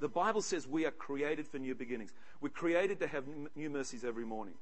the 0.00 0.08
Bible 0.08 0.42
says 0.42 0.66
we 0.66 0.86
are 0.86 0.90
created 0.90 1.46
for 1.46 1.58
new 1.58 1.74
beginnings. 1.74 2.12
We're 2.40 2.48
created 2.48 3.00
to 3.00 3.06
have 3.06 3.24
new 3.54 3.70
mercies 3.70 4.04
every 4.04 4.24
morning. 4.24 4.54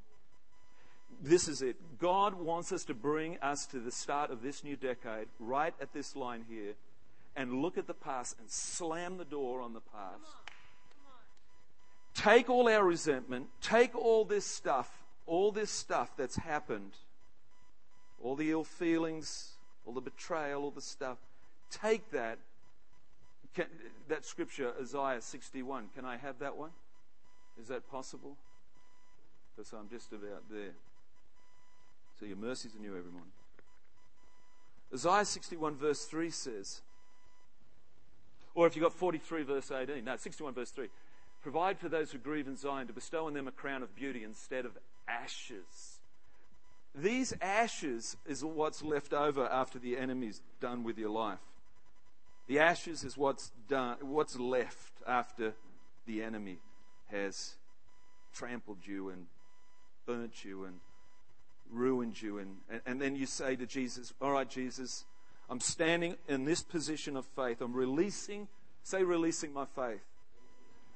This 1.22 1.48
is 1.48 1.60
it. 1.60 1.76
God 1.98 2.34
wants 2.34 2.72
us 2.72 2.84
to 2.84 2.94
bring 2.94 3.38
us 3.38 3.66
to 3.66 3.78
the 3.78 3.90
start 3.90 4.30
of 4.30 4.42
this 4.42 4.64
new 4.64 4.76
decade, 4.76 5.28
right 5.38 5.74
at 5.80 5.92
this 5.92 6.16
line 6.16 6.44
here, 6.48 6.74
and 7.36 7.62
look 7.62 7.78
at 7.78 7.86
the 7.86 7.94
past 7.94 8.36
and 8.38 8.50
slam 8.50 9.18
the 9.18 9.24
door 9.24 9.60
on 9.60 9.72
the 9.72 9.80
past. 9.80 10.24
Take 12.14 12.50
all 12.50 12.68
our 12.68 12.84
resentment, 12.84 13.46
take 13.60 13.94
all 13.94 14.24
this 14.24 14.46
stuff, 14.46 14.90
all 15.26 15.52
this 15.52 15.70
stuff 15.70 16.10
that's 16.16 16.36
happened, 16.36 16.92
all 18.22 18.36
the 18.36 18.50
ill 18.50 18.64
feelings, 18.64 19.52
all 19.84 19.92
the 19.92 20.00
betrayal, 20.00 20.62
all 20.62 20.70
the 20.70 20.80
stuff. 20.80 21.18
Take 21.70 22.10
that. 22.10 22.38
Can, 23.54 23.66
that 24.08 24.24
scripture, 24.24 24.72
Isaiah 24.80 25.20
61. 25.20 25.88
Can 25.94 26.04
I 26.04 26.16
have 26.16 26.38
that 26.38 26.56
one? 26.56 26.70
Is 27.60 27.68
that 27.68 27.90
possible? 27.90 28.36
Because 29.56 29.72
I'm 29.72 29.88
just 29.88 30.12
about 30.12 30.44
there. 30.50 30.74
So 32.18 32.26
your 32.26 32.36
mercies 32.36 32.76
are 32.76 32.78
new 32.78 32.96
every 32.96 33.10
morning. 33.10 33.32
Isaiah 34.92 35.24
61, 35.24 35.76
verse 35.76 36.04
3 36.04 36.30
says, 36.30 36.82
or 38.54 38.66
if 38.66 38.74
you've 38.74 38.82
got 38.82 38.92
43, 38.92 39.44
verse 39.44 39.70
18, 39.70 40.04
no, 40.04 40.16
61, 40.16 40.54
verse 40.54 40.70
3 40.70 40.88
provide 41.42 41.78
for 41.78 41.88
those 41.88 42.12
who 42.12 42.18
grieve 42.18 42.46
in 42.46 42.56
Zion 42.56 42.86
to 42.86 42.92
bestow 42.92 43.26
on 43.26 43.34
them 43.34 43.48
a 43.48 43.52
crown 43.52 43.82
of 43.82 43.94
beauty 43.96 44.24
instead 44.24 44.66
of 44.66 44.76
ashes 45.08 45.99
these 46.94 47.32
ashes 47.40 48.16
is 48.26 48.44
what's 48.44 48.82
left 48.82 49.12
over 49.12 49.46
after 49.46 49.78
the 49.78 49.96
enemy's 49.96 50.40
done 50.60 50.82
with 50.82 50.98
your 50.98 51.10
life. 51.10 51.38
The 52.48 52.58
ashes 52.58 53.04
is 53.04 53.16
what's 53.16 53.52
done, 53.68 53.98
what's 54.00 54.36
left 54.36 54.92
after 55.06 55.54
the 56.06 56.22
enemy 56.22 56.58
has 57.10 57.54
trampled 58.34 58.78
you 58.84 59.10
and 59.10 59.26
burnt 60.06 60.44
you 60.44 60.64
and 60.64 60.80
ruined 61.70 62.20
you. 62.20 62.38
And, 62.38 62.56
and, 62.68 62.80
and 62.86 63.00
then 63.00 63.14
you 63.14 63.26
say 63.26 63.54
to 63.54 63.66
Jesus, 63.66 64.12
All 64.20 64.32
right, 64.32 64.48
Jesus, 64.48 65.04
I'm 65.48 65.60
standing 65.60 66.16
in 66.28 66.44
this 66.44 66.62
position 66.62 67.16
of 67.16 67.24
faith. 67.24 67.60
I'm 67.60 67.72
releasing, 67.72 68.48
say, 68.82 69.04
releasing 69.04 69.52
my 69.52 69.66
faith. 69.76 70.02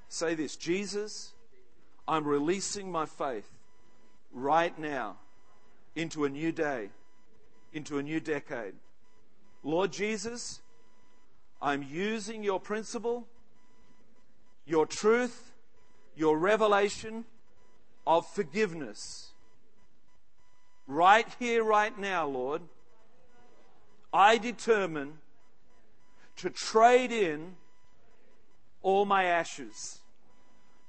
Say 0.09 0.35
this 0.35 0.57
Jesus, 0.57 1.33
I'm 2.07 2.27
releasing 2.27 2.91
my 2.91 3.07
faith 3.07 3.49
right 4.33 4.77
now 4.77 5.17
into 5.97 6.25
a 6.25 6.29
new 6.29 6.53
day, 6.53 6.91
into 7.73 7.99
a 7.99 8.03
new 8.03 8.21
decade. 8.21 8.75
Lord 9.63 9.93
Jesus, 9.93 10.61
I'm 11.63 11.83
using 11.83 12.43
your 12.43 12.61
principle, 12.61 13.27
your 14.67 14.87
truth, 14.87 15.53
your 16.17 16.39
revelation 16.39 17.25
of 18.07 18.27
forgiveness. 18.27 19.31
Right 20.87 21.27
here, 21.39 21.65
right 21.65 21.99
now, 21.99 22.27
Lord, 22.27 22.63
I 24.13 24.37
determine 24.39 25.15
to 26.37 26.51
trade 26.51 27.11
in 27.11 27.57
all 28.83 29.07
my 29.07 29.25
ashes, 29.25 30.01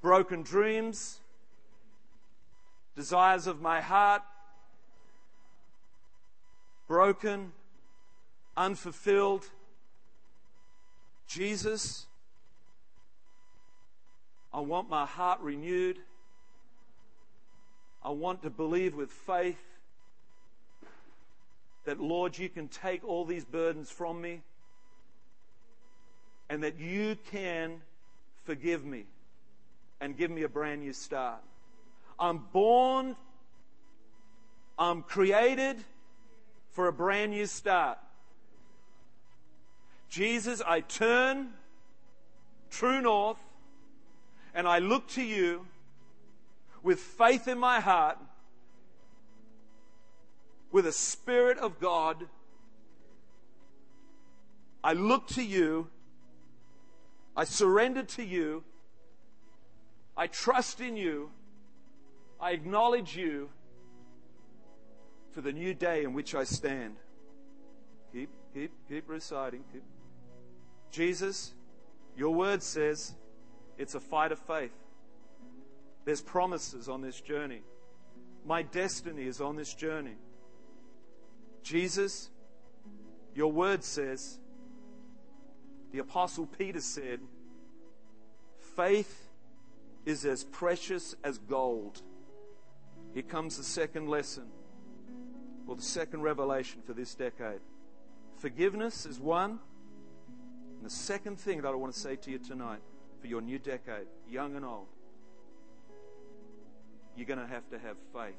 broken 0.02 0.42
dreams, 0.44 1.22
desires 2.96 3.48
of 3.48 3.62
my 3.62 3.80
heart, 3.80 4.22
broken, 6.88 7.52
unfulfilled. 8.56 9.50
Jesus, 11.28 12.06
I 14.54 14.60
want 14.60 14.90
my 14.90 15.06
heart 15.06 15.40
renewed. 15.42 15.98
I 18.04 18.10
want 18.10 18.44
to 18.44 18.50
believe 18.50 18.96
with 18.96 19.12
faith 19.12 19.62
that, 21.86 22.00
Lord, 22.00 22.38
you 22.38 22.50
can 22.50 22.68
take 22.68 23.04
all 23.04 23.26
these 23.26 23.46
burdens 23.46 23.90
from 23.90 24.22
me 24.22 24.42
and 26.50 26.64
that 26.64 26.80
you 26.80 27.18
can 27.32 27.82
forgive 28.44 28.86
me 28.86 29.06
and 30.00 30.16
give 30.16 30.30
me 30.30 30.44
a 30.44 30.50
brand 30.50 30.82
new 30.82 30.94
start. 30.94 31.42
I'm 32.20 32.44
born, 32.54 33.16
I'm 34.78 35.02
created 35.02 35.78
for 36.76 36.90
a 36.90 36.94
brand 36.94 37.32
new 37.32 37.46
start. 37.46 37.98
Jesus, 40.10 40.62
I 40.68 40.82
turn 40.82 41.52
true 42.70 43.00
north 43.00 43.38
and 44.54 44.68
I 44.68 44.80
look 44.80 45.08
to 45.12 45.24
you 45.24 45.68
with 46.84 47.00
faith 47.00 47.48
in 47.48 47.58
my 47.58 47.80
heart, 47.80 48.18
with 50.70 50.86
a 50.86 50.92
spirit 50.92 51.58
of 51.60 51.80
God. 51.80 52.28
I 54.84 54.92
look 54.92 55.28
to 55.28 55.44
you. 55.44 55.88
I 57.38 57.46
surrender 57.46 58.04
to 58.04 58.24
you. 58.26 58.66
I 60.18 60.28
trust 60.28 60.82
in 60.82 60.98
you. 60.98 61.32
I 62.42 62.52
acknowledge 62.52 63.16
you 63.16 63.50
for 65.36 65.42
the 65.42 65.52
new 65.52 65.74
day 65.74 66.06
in 66.06 66.14
which 66.14 66.34
I 66.34 66.46
stand. 66.46 66.96
Keep, 68.14 68.30
keep, 68.54 68.72
keep 68.88 69.10
reciting. 69.10 69.66
Keep. 69.74 69.84
Jesus, 70.92 71.54
your 72.16 72.34
word 72.34 72.64
says 72.64 73.14
it's 73.78 73.96
a 73.96 74.00
fight 74.00 74.32
of 74.32 74.40
faith. 74.40 74.72
There's 76.06 76.22
promises 76.22 76.88
on 76.88 77.02
this 77.02 77.20
journey. 77.20 77.64
My 78.46 78.62
destiny 78.62 79.24
is 79.24 79.42
on 79.42 79.58
this 79.58 79.74
journey. 79.74 80.16
Jesus, 81.64 82.30
your 83.34 83.52
word 83.52 83.84
says, 83.84 84.40
the 85.92 86.00
Apostle 86.00 86.46
Peter 86.46 86.80
said, 86.80 87.20
faith 88.78 89.28
is 90.06 90.24
as 90.24 90.46
precious 90.46 91.14
as 91.26 91.40
gold. 91.40 92.02
Here 93.14 93.24
comes 93.24 93.58
the 93.58 93.64
second 93.64 94.08
lesson, 94.08 94.46
or 95.68 95.76
the 95.76 95.82
second 95.82 96.22
revelation 96.22 96.82
for 96.86 96.94
this 96.94 97.16
decade. 97.16 97.60
Forgiveness 98.38 99.06
is 99.06 99.20
one. 99.20 99.60
And 100.78 100.86
the 100.86 100.90
second 100.90 101.40
thing 101.40 101.62
that 101.62 101.70
I 101.70 101.76
want 101.76 101.94
to 101.94 102.00
say 102.00 102.16
to 102.16 102.32
you 102.32 102.38
tonight 102.38 102.82
for 103.22 103.28
your 103.28 103.42
new 103.42 103.58
decade, 103.58 104.08
young 104.30 104.56
and 104.56 104.66
old, 104.66 104.88
you're 107.16 107.26
going 107.26 107.40
to 107.40 107.48
have 107.48 107.68
to 107.70 107.80
have 107.80 107.98
faith. 108.14 108.36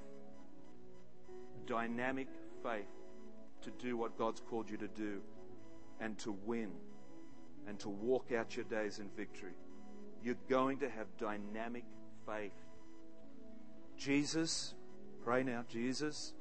Dynamic 1.67 2.29
faith 2.63 2.87
to 3.63 3.71
do 3.71 3.97
what 3.97 4.17
God's 4.19 4.41
called 4.41 4.71
you 4.71 4.77
to 4.77 4.89
do 4.89 5.21
and 6.01 6.19
to 6.19 6.37
win 6.45 6.71
and 7.67 7.79
to 7.81 7.89
walk 7.89 8.33
out 8.33 8.55
your 8.55 8.67
days 8.67 8.99
in 8.99 9.09
victory. 9.17 9.55
You're 10.23 10.37
going 10.49 10.79
to 10.79 10.89
have 10.89 11.07
dynamic 11.19 11.85
faith. 12.27 12.53
Jesus, 13.97 14.75
pray 15.25 15.43
now, 15.43 15.65
Jesus, 15.69 16.35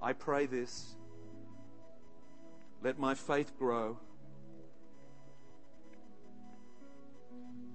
I 0.00 0.12
pray 0.12 0.46
this. 0.46 0.94
Let 2.82 2.98
my 2.98 3.14
faith 3.14 3.58
grow. 3.58 3.98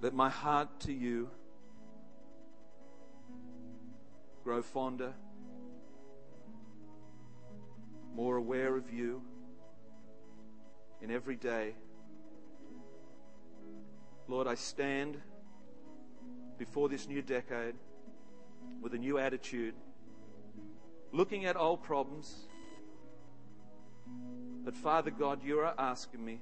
Let 0.00 0.14
my 0.14 0.28
heart 0.28 0.80
to 0.80 0.92
you 0.92 1.30
grow 4.42 4.60
fonder, 4.60 5.14
more 8.14 8.36
aware 8.36 8.76
of 8.76 8.92
you 8.92 9.22
in 11.00 11.10
every 11.10 11.36
day. 11.36 11.74
Lord, 14.28 14.46
I 14.46 14.54
stand 14.54 15.18
before 16.58 16.88
this 16.88 17.08
new 17.08 17.22
decade 17.22 17.74
with 18.82 18.94
a 18.94 18.98
new 18.98 19.18
attitude, 19.18 19.74
looking 21.14 21.44
at 21.44 21.56
old 21.56 21.80
problems. 21.82 22.34
But 24.64 24.74
Father 24.74 25.12
God, 25.12 25.44
you 25.44 25.60
are 25.60 25.72
asking 25.78 26.24
me 26.24 26.40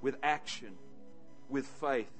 with 0.00 0.16
action, 0.22 0.76
with 1.48 1.66
faith, 1.66 2.12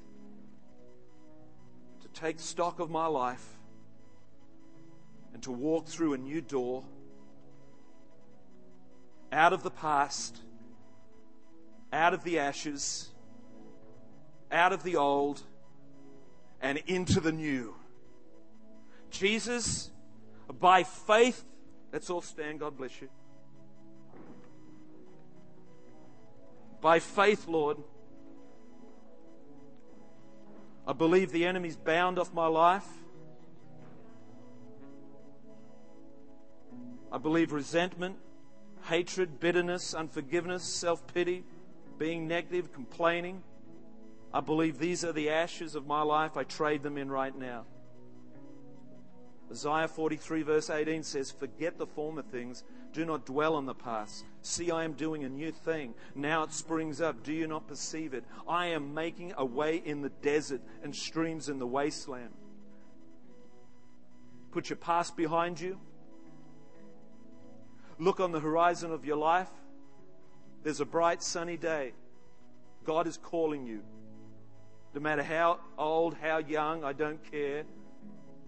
to 2.02 2.08
take 2.08 2.40
stock 2.40 2.80
of 2.80 2.90
my 2.90 3.06
life 3.06 3.56
and 5.32 5.40
to 5.44 5.52
walk 5.52 5.86
through 5.86 6.14
a 6.14 6.18
new 6.18 6.40
door 6.40 6.84
out 9.30 9.52
of 9.52 9.62
the 9.62 9.70
past, 9.70 10.38
out 11.92 12.12
of 12.14 12.24
the 12.24 12.40
ashes, 12.40 13.10
out 14.50 14.72
of 14.72 14.82
the 14.82 14.96
old, 14.96 15.42
and 16.60 16.78
into 16.88 17.20
the 17.20 17.30
new. 17.30 17.76
Jesus, 19.10 19.90
by 20.58 20.82
faith, 20.82 21.44
let's 21.92 22.10
all 22.10 22.22
stand, 22.22 22.60
God 22.60 22.76
bless 22.76 23.00
you. 23.00 23.08
By 26.80 26.98
faith, 26.98 27.46
Lord, 27.46 27.76
I 30.86 30.92
believe 30.92 31.30
the 31.30 31.44
enemy's 31.44 31.76
bound 31.76 32.18
off 32.18 32.32
my 32.32 32.46
life. 32.46 32.86
I 37.12 37.18
believe 37.18 37.52
resentment, 37.52 38.16
hatred, 38.84 39.40
bitterness, 39.40 39.94
unforgiveness, 39.94 40.62
self 40.62 41.06
pity, 41.12 41.44
being 41.98 42.26
negative, 42.26 42.72
complaining. 42.72 43.42
I 44.32 44.40
believe 44.40 44.78
these 44.78 45.04
are 45.04 45.12
the 45.12 45.30
ashes 45.30 45.74
of 45.74 45.86
my 45.86 46.02
life. 46.02 46.36
I 46.36 46.44
trade 46.44 46.82
them 46.82 46.96
in 46.96 47.10
right 47.10 47.36
now. 47.36 47.66
Isaiah 49.50 49.88
43, 49.88 50.42
verse 50.42 50.70
18 50.70 51.02
says, 51.02 51.30
Forget 51.30 51.76
the 51.76 51.86
former 51.86 52.22
things. 52.22 52.62
Do 52.92 53.04
not 53.04 53.26
dwell 53.26 53.54
on 53.54 53.66
the 53.66 53.74
past. 53.74 54.24
See, 54.42 54.70
I 54.70 54.84
am 54.84 54.92
doing 54.92 55.24
a 55.24 55.28
new 55.28 55.50
thing. 55.52 55.94
Now 56.14 56.44
it 56.44 56.52
springs 56.52 57.00
up. 57.00 57.22
Do 57.22 57.32
you 57.32 57.46
not 57.46 57.66
perceive 57.66 58.14
it? 58.14 58.24
I 58.48 58.66
am 58.66 58.94
making 58.94 59.32
a 59.36 59.44
way 59.44 59.76
in 59.84 60.02
the 60.02 60.08
desert 60.08 60.60
and 60.82 60.94
streams 60.94 61.48
in 61.48 61.58
the 61.58 61.66
wasteland. 61.66 62.34
Put 64.52 64.70
your 64.70 64.76
past 64.76 65.16
behind 65.16 65.60
you. 65.60 65.78
Look 67.98 68.18
on 68.18 68.32
the 68.32 68.40
horizon 68.40 68.92
of 68.92 69.04
your 69.04 69.16
life. 69.16 69.50
There's 70.62 70.80
a 70.80 70.86
bright, 70.86 71.22
sunny 71.22 71.56
day. 71.56 71.92
God 72.84 73.06
is 73.06 73.16
calling 73.16 73.66
you. 73.66 73.82
No 74.94 75.00
matter 75.00 75.22
how 75.22 75.60
old, 75.78 76.16
how 76.20 76.38
young, 76.38 76.82
I 76.82 76.92
don't 76.92 77.22
care. 77.30 77.64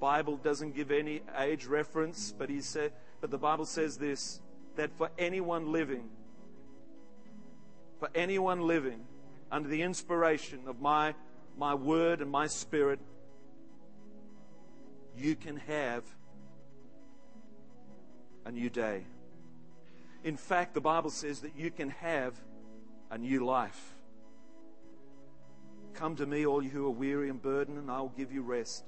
Bible 0.03 0.37
doesn't 0.37 0.75
give 0.75 0.91
any 0.91 1.23
age 1.39 1.67
reference, 1.67 2.35
but 2.37 2.51
he 2.51 2.61
said, 2.61 2.91
but 3.21 3.31
the 3.31 3.39
Bible 3.39 3.65
says 3.65 3.99
this 3.99 4.41
that 4.75 4.91
for 4.99 5.09
anyone 5.17 5.71
living, 5.71 6.11
for 8.01 8.09
anyone 8.13 8.63
living 8.63 9.05
under 9.53 9.69
the 9.69 9.81
inspiration 9.81 10.63
of 10.67 10.81
my 10.81 11.15
my 11.57 11.75
word 11.77 12.21
and 12.21 12.29
my 12.29 12.49
spirit, 12.49 12.99
you 15.17 15.37
can 15.37 15.57
have 15.59 16.03
a 18.45 18.51
new 18.51 18.71
day. 18.71 19.05
In 20.25 20.37
fact, 20.37 20.75
the 20.75 20.81
Bible 20.81 21.11
says 21.11 21.43
that 21.43 21.55
you 21.57 21.71
can 21.71 21.91
have 21.91 22.35
a 23.09 23.19
new 23.19 23.45
life. 23.45 23.95
Come 25.95 26.17
to 26.17 26.27
me, 26.27 26.45
all 26.45 26.61
you 26.61 26.71
who 26.71 26.87
are 26.87 26.91
weary 26.91 27.31
and 27.31 27.41
burdened, 27.41 27.79
and 27.79 27.89
I 27.89 28.01
will 28.01 28.13
give 28.17 28.33
you 28.33 28.43
rest. 28.43 28.85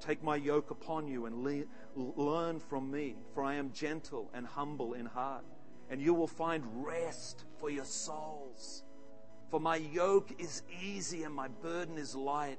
Take 0.00 0.22
my 0.22 0.36
yoke 0.36 0.70
upon 0.70 1.08
you 1.08 1.26
and 1.26 1.44
le- 1.44 1.64
learn 1.94 2.60
from 2.60 2.90
me, 2.90 3.16
for 3.34 3.42
I 3.42 3.54
am 3.54 3.72
gentle 3.72 4.30
and 4.32 4.46
humble 4.46 4.94
in 4.94 5.06
heart, 5.06 5.44
and 5.90 6.00
you 6.00 6.14
will 6.14 6.28
find 6.28 6.64
rest 6.84 7.44
for 7.58 7.70
your 7.70 7.84
souls. 7.84 8.84
For 9.50 9.58
my 9.58 9.76
yoke 9.76 10.32
is 10.38 10.62
easy 10.82 11.22
and 11.24 11.34
my 11.34 11.48
burden 11.48 11.96
is 11.96 12.14
light. 12.14 12.58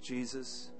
Jesus, 0.00 0.70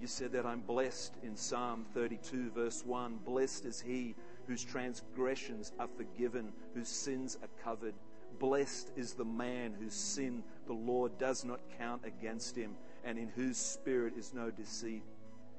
you 0.00 0.06
said 0.06 0.32
that 0.32 0.46
I'm 0.46 0.60
blessed 0.60 1.16
in 1.22 1.36
Psalm 1.36 1.86
32, 1.94 2.50
verse 2.50 2.84
1. 2.84 3.20
Blessed 3.24 3.64
is 3.64 3.80
he 3.80 4.14
whose 4.46 4.64
transgressions 4.64 5.72
are 5.78 5.88
forgiven, 5.88 6.52
whose 6.74 6.88
sins 6.88 7.36
are 7.42 7.48
covered. 7.62 7.94
Blessed 8.38 8.92
is 8.96 9.14
the 9.14 9.24
man 9.24 9.74
whose 9.78 9.94
sin 9.94 10.42
the 10.66 10.72
Lord 10.72 11.18
does 11.18 11.44
not 11.44 11.60
count 11.78 12.02
against 12.04 12.56
him, 12.56 12.74
and 13.04 13.18
in 13.18 13.28
whose 13.28 13.56
spirit 13.56 14.14
is 14.16 14.32
no 14.32 14.50
deceit. 14.50 15.02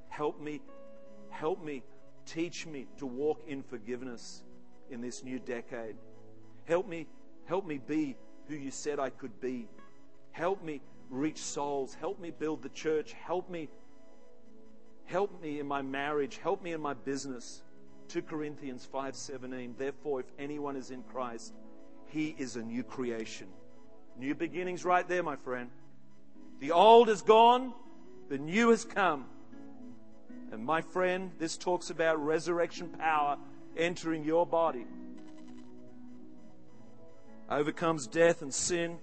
Help 0.09 0.39
me, 0.39 0.61
help 1.29 1.63
me, 1.63 1.83
teach 2.25 2.65
me 2.65 2.87
to 2.97 3.05
walk 3.05 3.41
in 3.47 3.61
forgiveness 3.61 4.43
in 4.89 5.01
this 5.01 5.23
new 5.23 5.39
decade. 5.39 5.95
Help 6.65 6.87
me, 6.87 7.07
help 7.45 7.65
me 7.65 7.77
be 7.77 8.15
who 8.47 8.55
you 8.55 8.71
said 8.71 8.99
I 8.99 9.09
could 9.09 9.39
be. 9.39 9.67
Help 10.31 10.63
me 10.63 10.81
reach 11.09 11.37
souls. 11.37 11.93
Help 11.93 12.19
me 12.19 12.31
build 12.31 12.61
the 12.61 12.69
church. 12.69 13.13
Help 13.13 13.49
me, 13.49 13.69
help 15.05 15.41
me 15.41 15.59
in 15.59 15.67
my 15.67 15.81
marriage. 15.81 16.39
Help 16.41 16.63
me 16.63 16.73
in 16.73 16.81
my 16.81 16.93
business. 16.93 17.63
2 18.09 18.21
Corinthians 18.21 18.87
5:17 18.91 19.77
Therefore 19.77 20.19
if 20.19 20.31
anyone 20.37 20.75
is 20.75 20.91
in 20.91 21.03
Christ 21.03 21.53
he 22.07 22.35
is 22.37 22.55
a 22.55 22.61
new 22.61 22.83
creation. 22.83 23.47
New 24.17 24.33
beginnings 24.33 24.85
right 24.85 25.07
there 25.07 25.23
my 25.23 25.35
friend. 25.35 25.69
The 26.59 26.71
old 26.71 27.09
is 27.09 27.21
gone, 27.21 27.73
the 28.29 28.37
new 28.37 28.69
has 28.69 28.85
come. 28.85 29.25
And 30.51 30.63
my 30.63 30.81
friend, 30.81 31.31
this 31.37 31.57
talks 31.57 31.89
about 31.89 32.23
resurrection 32.23 32.89
power 32.89 33.37
entering 33.75 34.23
your 34.23 34.45
body. 34.45 34.85
Overcomes 37.49 38.07
death 38.07 38.41
and 38.41 38.53
sin. 38.53 38.97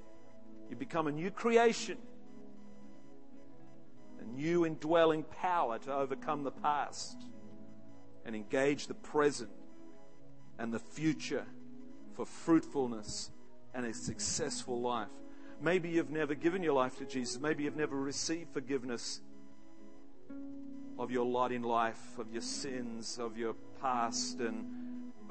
You 0.70 0.76
become 0.76 1.06
a 1.06 1.12
new 1.12 1.30
creation. 1.30 1.98
A 4.20 4.24
new 4.24 4.64
indwelling 4.64 5.24
power 5.24 5.78
to 5.80 5.92
overcome 5.92 6.42
the 6.42 6.50
past 6.50 7.16
and 8.24 8.34
engage 8.34 8.86
the 8.86 8.94
present 8.94 9.50
and 10.58 10.72
the 10.72 10.78
future 10.78 11.44
for 12.14 12.24
fruitfulness 12.24 13.30
and 13.74 13.86
a 13.86 13.94
successful 13.94 14.80
life. 14.80 15.08
Maybe 15.60 15.90
you've 15.90 16.10
never 16.10 16.34
given 16.34 16.62
your 16.62 16.74
life 16.74 16.98
to 16.98 17.04
Jesus. 17.04 17.40
Maybe 17.40 17.64
you've 17.64 17.76
never 17.76 17.96
received 17.96 18.52
forgiveness 18.52 19.20
of 20.98 21.10
your 21.10 21.24
lot 21.24 21.52
in 21.52 21.62
life, 21.62 22.18
of 22.18 22.32
your 22.32 22.42
sins, 22.42 23.18
of 23.18 23.36
your 23.36 23.54
past 23.80 24.40
and 24.40 24.66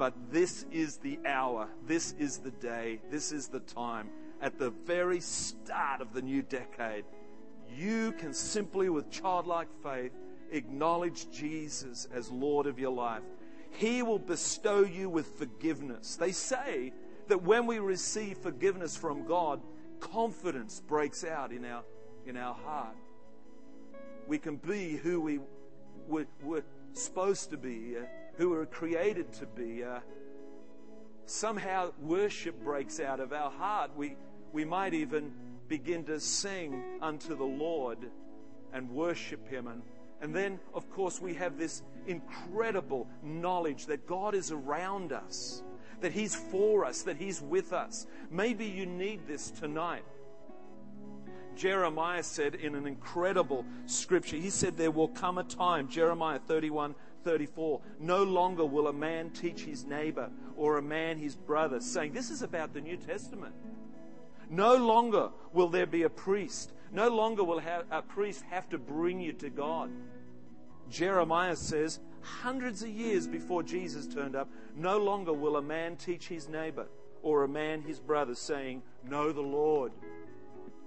but 0.01 0.15
this 0.31 0.65
is 0.71 0.97
the 0.97 1.19
hour. 1.27 1.67
This 1.85 2.15
is 2.17 2.39
the 2.39 2.49
day. 2.49 2.99
This 3.11 3.31
is 3.31 3.47
the 3.47 3.59
time. 3.59 4.09
At 4.41 4.57
the 4.57 4.71
very 4.71 5.19
start 5.19 6.01
of 6.01 6.11
the 6.11 6.23
new 6.23 6.41
decade, 6.41 7.05
you 7.69 8.11
can 8.13 8.33
simply, 8.33 8.89
with 8.89 9.11
childlike 9.11 9.67
faith, 9.83 10.11
acknowledge 10.51 11.29
Jesus 11.29 12.07
as 12.11 12.31
Lord 12.31 12.65
of 12.65 12.79
your 12.79 12.91
life, 12.91 13.21
He 13.69 14.01
will 14.01 14.17
bestow 14.17 14.83
you 14.83 15.07
with 15.07 15.37
forgiveness. 15.37 16.15
They 16.15 16.31
say 16.31 16.93
that 17.31 17.43
when 17.43 17.65
we 17.65 17.79
receive 17.79 18.37
forgiveness 18.39 18.97
from 18.97 19.25
God, 19.25 19.61
confidence 20.01 20.81
breaks 20.85 21.23
out 21.23 21.53
in 21.53 21.63
our, 21.63 21.81
in 22.25 22.35
our 22.35 22.53
heart. 22.53 22.97
We 24.27 24.37
can 24.37 24.57
be 24.57 24.97
who 24.97 25.21
we 25.21 25.39
were, 26.09 26.27
were 26.43 26.63
supposed 26.91 27.51
to 27.51 27.57
be, 27.57 27.95
uh, 27.97 28.01
who 28.35 28.49
we 28.49 28.57
were 28.57 28.65
created 28.65 29.31
to 29.35 29.45
be. 29.45 29.81
Uh, 29.81 30.01
somehow 31.25 31.93
worship 32.01 32.61
breaks 32.61 32.99
out 32.99 33.21
of 33.21 33.31
our 33.31 33.49
heart. 33.49 33.91
We, 33.95 34.17
we 34.51 34.65
might 34.65 34.93
even 34.93 35.31
begin 35.69 36.03
to 36.07 36.19
sing 36.19 36.83
unto 37.01 37.33
the 37.33 37.45
Lord 37.45 38.11
and 38.73 38.89
worship 38.89 39.47
Him. 39.47 39.67
And, 39.67 39.83
and 40.19 40.35
then, 40.35 40.59
of 40.73 40.89
course, 40.89 41.21
we 41.21 41.35
have 41.35 41.57
this 41.57 41.81
incredible 42.07 43.07
knowledge 43.23 43.85
that 43.85 44.05
God 44.05 44.35
is 44.35 44.51
around 44.51 45.13
us, 45.13 45.63
that 46.01 46.11
He's 46.11 46.35
for 46.35 46.85
us, 46.85 47.03
that 47.03 47.17
He's 47.17 47.41
with 47.41 47.73
us. 47.73 48.05
Maybe 48.29 48.65
you 48.65 48.85
need 48.85 49.27
this 49.27 49.51
tonight. 49.51 50.03
Jeremiah 51.55 52.23
said 52.23 52.55
in 52.55 52.75
an 52.75 52.87
incredible 52.87 53.65
scripture, 53.85 54.37
he 54.37 54.49
said, 54.49 54.77
There 54.77 54.91
will 54.91 55.09
come 55.09 55.37
a 55.37 55.43
time, 55.43 55.89
Jeremiah 55.89 56.39
31 56.39 56.95
34, 57.23 57.81
no 57.99 58.23
longer 58.23 58.65
will 58.65 58.87
a 58.87 58.93
man 58.93 59.29
teach 59.29 59.61
his 59.61 59.85
neighbor 59.85 60.31
or 60.55 60.77
a 60.77 60.81
man 60.81 61.17
his 61.17 61.35
brother, 61.35 61.79
saying, 61.79 62.13
This 62.13 62.29
is 62.29 62.41
about 62.41 62.73
the 62.73 62.81
New 62.81 62.97
Testament. 62.97 63.53
No 64.49 64.75
longer 64.75 65.29
will 65.53 65.69
there 65.69 65.85
be 65.85 66.03
a 66.03 66.09
priest. 66.09 66.73
No 66.91 67.09
longer 67.09 67.43
will 67.43 67.61
a 67.91 68.01
priest 68.01 68.43
have 68.49 68.67
to 68.69 68.77
bring 68.77 69.21
you 69.21 69.33
to 69.33 69.49
God. 69.49 69.91
Jeremiah 70.89 71.55
says, 71.55 71.99
hundreds 72.21 72.83
of 72.83 72.89
years 72.89 73.27
before 73.27 73.63
Jesus 73.63 74.07
turned 74.07 74.35
up, 74.35 74.49
no 74.75 74.97
longer 74.97 75.33
will 75.33 75.57
a 75.57 75.61
man 75.61 75.95
teach 75.95 76.27
his 76.27 76.47
neighbor 76.47 76.87
or 77.23 77.43
a 77.43 77.47
man 77.47 77.81
his 77.81 77.99
brother, 77.99 78.35
saying, 78.35 78.81
Know 79.07 79.31
the 79.31 79.41
Lord, 79.41 79.91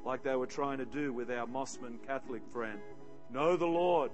like 0.05 0.23
they 0.23 0.37
were 0.37 0.47
trying 0.47 0.79
to 0.79 0.85
do 0.85 1.13
with 1.13 1.31
our 1.31 1.47
Mossman 1.47 2.05
Catholic 2.07 2.43
friend. 2.53 2.79
Know 3.31 3.57
the 3.57 3.67
Lord. 3.67 4.11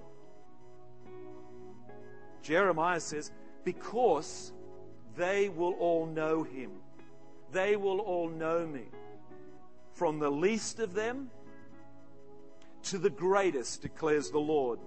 Jeremiah 2.42 3.00
says, 3.00 3.30
Because 3.64 4.52
they 5.16 5.48
will 5.48 5.72
all 5.74 6.06
know 6.06 6.42
him. 6.42 6.70
They 7.52 7.76
will 7.76 8.00
all 8.00 8.28
know 8.28 8.66
me. 8.66 8.84
From 9.92 10.18
the 10.18 10.30
least 10.30 10.78
of 10.78 10.94
them 10.94 11.30
to 12.84 12.98
the 12.98 13.10
greatest, 13.10 13.82
declares 13.82 14.30
the 14.30 14.38
Lord. 14.38 14.78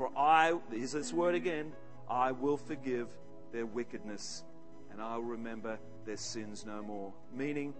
For 0.00 0.10
I, 0.16 0.54
here's 0.72 0.92
this 0.92 1.12
word 1.12 1.34
again, 1.34 1.72
I 2.08 2.32
will 2.32 2.56
forgive 2.56 3.08
their 3.52 3.66
wickedness 3.66 4.44
and 4.90 4.98
I'll 4.98 5.20
remember 5.20 5.78
their 6.06 6.16
sins 6.16 6.64
no 6.64 6.82
more. 6.82 7.12
Meaning, 7.36 7.74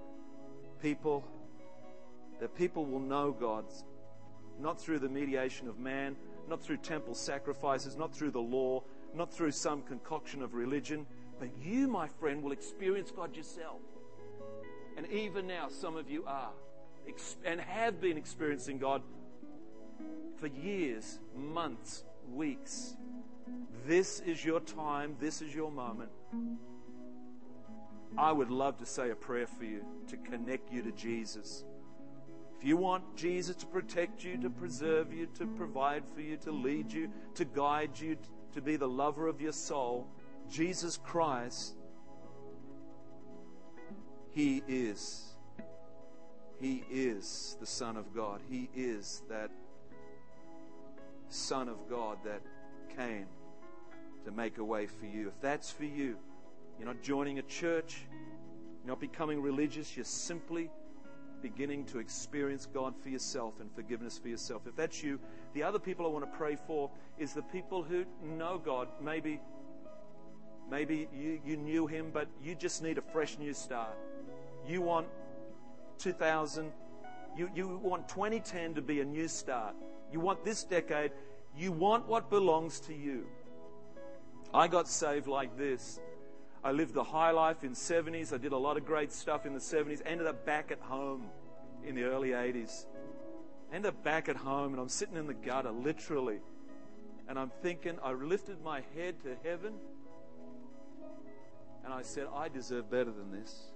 people, 0.83 1.24
that 2.38 2.54
people 2.54 2.85
will 2.85 3.00
know 3.00 3.33
God, 3.33 3.64
not 4.61 4.78
through 4.78 4.98
the 4.98 5.09
mediation 5.09 5.66
of 5.66 5.78
man, 5.78 6.14
not 6.46 6.62
through 6.62 6.76
temple 6.76 7.14
sacrifices, 7.14 7.96
not 7.96 8.14
through 8.14 8.33
the 8.33 8.38
law, 8.38 8.83
not 9.14 9.33
through 9.33 9.52
some 9.52 9.80
concoction 9.80 10.42
of 10.42 10.52
religion, 10.52 11.06
but 11.38 11.48
you, 11.62 11.88
my 11.88 12.06
friend, 12.06 12.42
will 12.42 12.52
experience 12.52 13.11
God 13.11 13.35
yourself. 13.35 13.80
And 14.98 15.06
even 15.11 15.46
now, 15.46 15.68
some 15.70 15.96
of 15.96 16.11
you 16.11 16.26
are 16.26 16.52
and 17.46 17.62
have 17.62 17.98
been 17.98 18.18
experiencing 18.18 18.76
God 18.76 19.00
for 20.38 20.48
years, 20.48 21.18
months, 21.35 22.04
weeks. 22.30 22.96
This 23.86 24.20
is 24.20 24.44
your 24.44 24.60
time. 24.60 25.16
This 25.18 25.42
is 25.42 25.54
your 25.54 25.70
moment. 25.70 26.10
I 28.18 28.32
would 28.32 28.50
love 28.50 28.78
to 28.78 28.86
say 28.86 29.10
a 29.10 29.14
prayer 29.14 29.46
for 29.46 29.64
you 29.64 29.84
to 30.08 30.16
connect 30.16 30.72
you 30.72 30.82
to 30.82 30.92
Jesus. 30.92 31.64
If 32.58 32.66
you 32.66 32.76
want 32.76 33.16
Jesus 33.16 33.56
to 33.56 33.66
protect 33.66 34.22
you, 34.22 34.36
to 34.38 34.50
preserve 34.50 35.12
you, 35.12 35.26
to 35.38 35.46
provide 35.46 36.04
for 36.14 36.20
you, 36.20 36.36
to 36.38 36.52
lead 36.52 36.92
you, 36.92 37.10
to 37.34 37.44
guide 37.44 37.98
you, 37.98 38.18
to 38.52 38.60
be 38.60 38.76
the 38.76 38.88
lover 38.88 39.28
of 39.28 39.40
your 39.40 39.52
soul, 39.52 40.06
Jesus 40.50 40.98
Christ, 40.98 41.74
He 44.30 44.62
is. 44.68 45.26
He 46.60 46.84
is 46.90 47.56
the 47.60 47.66
Son 47.66 47.96
of 47.96 48.14
God. 48.14 48.42
He 48.50 48.68
is 48.74 49.22
that 49.30 49.50
Son 51.30 51.68
of 51.68 51.88
God 51.88 52.18
that 52.24 52.42
came 52.96 53.26
to 54.24 54.30
make 54.30 54.58
a 54.58 54.64
way 54.64 54.86
for 54.86 55.06
you. 55.06 55.28
If 55.28 55.40
that's 55.40 55.70
for 55.70 55.84
you, 55.84 56.16
you're 56.78 56.86
not 56.86 57.02
joining 57.02 57.38
a 57.38 57.42
church, 57.42 58.02
you're 58.82 58.88
not 58.88 59.00
becoming 59.00 59.40
religious, 59.40 59.96
you're 59.96 60.04
simply 60.04 60.70
beginning 61.40 61.84
to 61.86 61.98
experience 61.98 62.66
God 62.66 62.94
for 63.00 63.08
yourself 63.08 63.60
and 63.60 63.72
forgiveness 63.72 64.18
for 64.18 64.28
yourself. 64.28 64.66
If 64.66 64.76
that's 64.76 65.02
you, 65.02 65.18
the 65.54 65.62
other 65.62 65.78
people 65.78 66.04
I 66.04 66.08
want 66.10 66.30
to 66.30 66.36
pray 66.36 66.56
for 66.66 66.90
is 67.18 67.32
the 67.32 67.42
people 67.42 67.82
who 67.82 68.04
know 68.22 68.58
God. 68.58 68.88
Maybe, 69.00 69.40
maybe 70.70 71.08
you, 71.14 71.40
you 71.44 71.56
knew 71.56 71.86
Him, 71.86 72.10
but 72.12 72.28
you 72.42 72.54
just 72.54 72.82
need 72.82 72.98
a 72.98 73.02
fresh 73.02 73.38
new 73.38 73.54
start. 73.54 73.96
You 74.66 74.82
want 74.82 75.06
2000, 75.98 76.72
you, 77.36 77.48
you 77.54 77.80
want 77.82 78.08
2010 78.08 78.74
to 78.74 78.82
be 78.82 79.00
a 79.00 79.04
new 79.04 79.28
start. 79.28 79.74
You 80.12 80.20
want 80.20 80.44
this 80.44 80.64
decade, 80.64 81.12
you 81.57 81.73
want 81.73 82.07
what 82.07 82.31
belongs 82.31 82.81
to 82.81 82.94
you. 82.94 83.27
I 84.53 84.68
got 84.68 84.88
saved 84.88 85.27
like 85.27 85.57
this. 85.57 86.01
I 86.62 86.73
lived 86.73 86.94
the 86.94 87.05
high 87.05 87.31
life 87.31 87.64
in 87.64 87.73
70s. 87.73 88.33
I 88.33 88.38
did 88.38 88.53
a 88.53 88.59
lot 88.59 88.77
of 88.77 88.85
great 88.85 89.12
stuff 89.12 89.46
in 89.46 89.55
the 89.55 89.61
70s. 89.61 90.03
Ended 90.05 90.27
up 90.27 90.44
back 90.44 90.70
at 90.70 90.81
home 90.81 91.27
in 91.85 91.94
the 91.94 92.03
early 92.05 92.31
80s. 92.31 92.87
Ended 93.73 93.90
up 93.90 94.05
back 94.05 94.29
at 94.29 94.37
home 94.37 94.73
and 94.73 94.81
I'm 94.81 94.88
sitting 94.88 95.16
in 95.16 95.27
the 95.27 95.35
gutter, 95.35 95.70
literally. 95.70 96.40
And 97.29 97.38
I'm 97.38 97.51
thinking, 97.62 97.99
I 98.03 98.12
lifted 98.12 98.62
my 98.62 98.83
head 98.94 99.23
to 99.23 99.37
heaven 99.49 99.75
and 101.85 101.94
I 101.94 102.03
said, 102.03 102.27
I 102.35 102.49
deserve 102.49 102.90
better 102.90 103.11
than 103.11 103.33
this. 103.33 103.70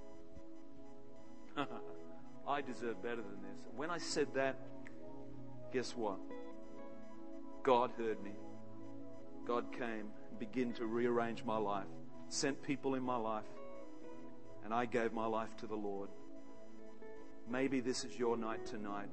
I 2.48 2.60
deserve 2.60 3.02
better 3.02 3.22
than 3.22 3.40
this. 3.42 3.58
When 3.76 3.90
I 3.90 3.98
said 3.98 4.28
that, 4.34 4.56
guess 5.74 5.94
what? 5.94 6.18
God 7.62 7.90
heard 7.98 8.22
me. 8.22 8.32
God 9.46 9.70
came 9.72 10.08
and 10.30 10.38
began 10.38 10.72
to 10.74 10.86
rearrange 10.86 11.44
my 11.44 11.58
life 11.58 11.84
sent 12.28 12.60
people 12.62 12.94
in 12.94 13.02
my 13.02 13.16
life, 13.16 13.44
and 14.64 14.74
I 14.74 14.86
gave 14.86 15.12
my 15.12 15.26
life 15.26 15.56
to 15.58 15.66
the 15.66 15.74
Lord. 15.74 16.08
Maybe 17.48 17.80
this 17.80 18.04
is 18.04 18.18
your 18.18 18.36
night 18.36 18.66
tonight. 18.66 19.08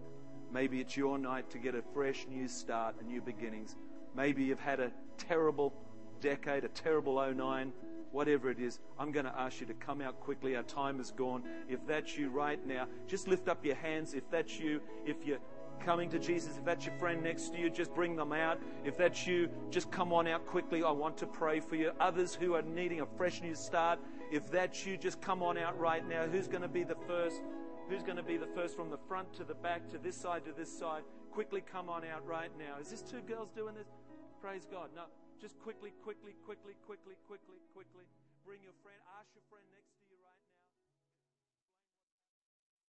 Maybe 0.52 0.82
it's 0.82 0.98
your 0.98 1.18
night 1.18 1.50
to 1.52 1.60
get 1.60 1.76
a 1.76 1.84
fresh 1.94 2.26
new 2.30 2.48
start, 2.48 2.96
a 3.00 3.04
new 3.04 3.22
beginnings. 3.22 3.76
Maybe 4.16 4.44
you've 4.44 4.60
had 4.60 4.80
a 4.80 4.92
terrible 5.18 5.74
decade, 6.20 6.64
a 6.64 6.70
terrible 6.70 7.16
09, 7.16 7.72
whatever 8.12 8.50
it 8.50 8.60
is. 8.60 8.80
I'm 9.00 9.12
going 9.12 9.26
to 9.26 9.40
ask 9.40 9.62
you 9.62 9.68
to 9.68 9.74
come 9.74 10.02
out 10.02 10.20
quickly. 10.20 10.56
Our 10.56 10.64
time 10.64 11.00
is 11.00 11.12
gone. 11.12 11.44
If 11.70 11.86
that's 11.88 12.18
you 12.18 12.30
right 12.30 12.66
now, 12.66 12.88
just 13.08 13.28
lift 13.28 13.48
up 13.48 13.66
your 13.66 13.76
hands. 13.76 14.14
If 14.14 14.30
that's 14.30 14.60
you, 14.60 14.82
if 15.06 15.26
you're 15.26 15.40
coming 15.86 16.10
to 16.10 16.20
Jesus. 16.20 16.58
If 16.58 16.66
that's 16.66 16.86
your 16.86 16.96
friend 16.96 17.24
next 17.24 17.50
to 17.54 17.60
you, 17.60 17.70
just 17.70 17.94
bring 17.94 18.16
them 18.16 18.32
out. 18.32 18.60
If 18.84 18.98
that's 18.98 19.26
you, 19.28 19.50
just 19.70 19.92
come 19.92 20.14
on 20.14 20.28
out 20.28 20.46
quickly. 20.46 20.84
I 20.84 20.92
want 20.92 21.18
to 21.18 21.28
pray 21.28 21.60
for 21.60 21.76
you. 21.76 21.92
Others 22.00 22.36
who 22.36 22.56
are 22.56 22.62
needing 22.62 23.02
a 23.02 23.06
fresh 23.06 23.42
new 23.42 23.56
start, 23.56 24.00
if 24.32 24.50
that's 24.50 24.86
you, 24.86 24.98
just 24.98 25.22
come 25.22 25.44
on 25.44 25.58
out 25.58 25.78
right 25.80 26.08
now. 26.08 26.26
Who's 26.26 26.48
going 26.48 26.62
to 26.62 26.68
be 26.68 26.84
the 26.84 26.98
first? 27.08 27.42
Who's 27.90 28.04
going 28.04 28.18
to 28.18 28.24
be 28.24 28.38
the 28.38 28.48
first 28.48 28.76
from 28.76 28.90
the 28.90 29.00
front 29.08 29.34
to 29.34 29.44
the 29.44 29.56
back, 29.56 29.90
to 29.90 29.98
this 29.98 30.16
side, 30.16 30.46
to 30.46 30.52
this 30.54 30.72
side? 30.72 31.04
Quickly 31.32 31.62
come 31.62 31.90
on 31.90 32.04
out 32.06 32.26
right 32.26 32.52
now. 32.58 32.80
Is 32.80 32.90
this 32.90 33.02
two 33.02 33.22
girls 33.22 33.50
doing 33.56 33.76
this? 33.76 33.88
Praise 34.42 34.66
God. 34.72 34.90
No, 34.96 35.04
just 35.42 35.60
quickly, 35.60 35.92
quickly, 36.04 36.34
quickly, 36.46 36.74
quickly, 36.86 37.16
quickly. 37.28 37.58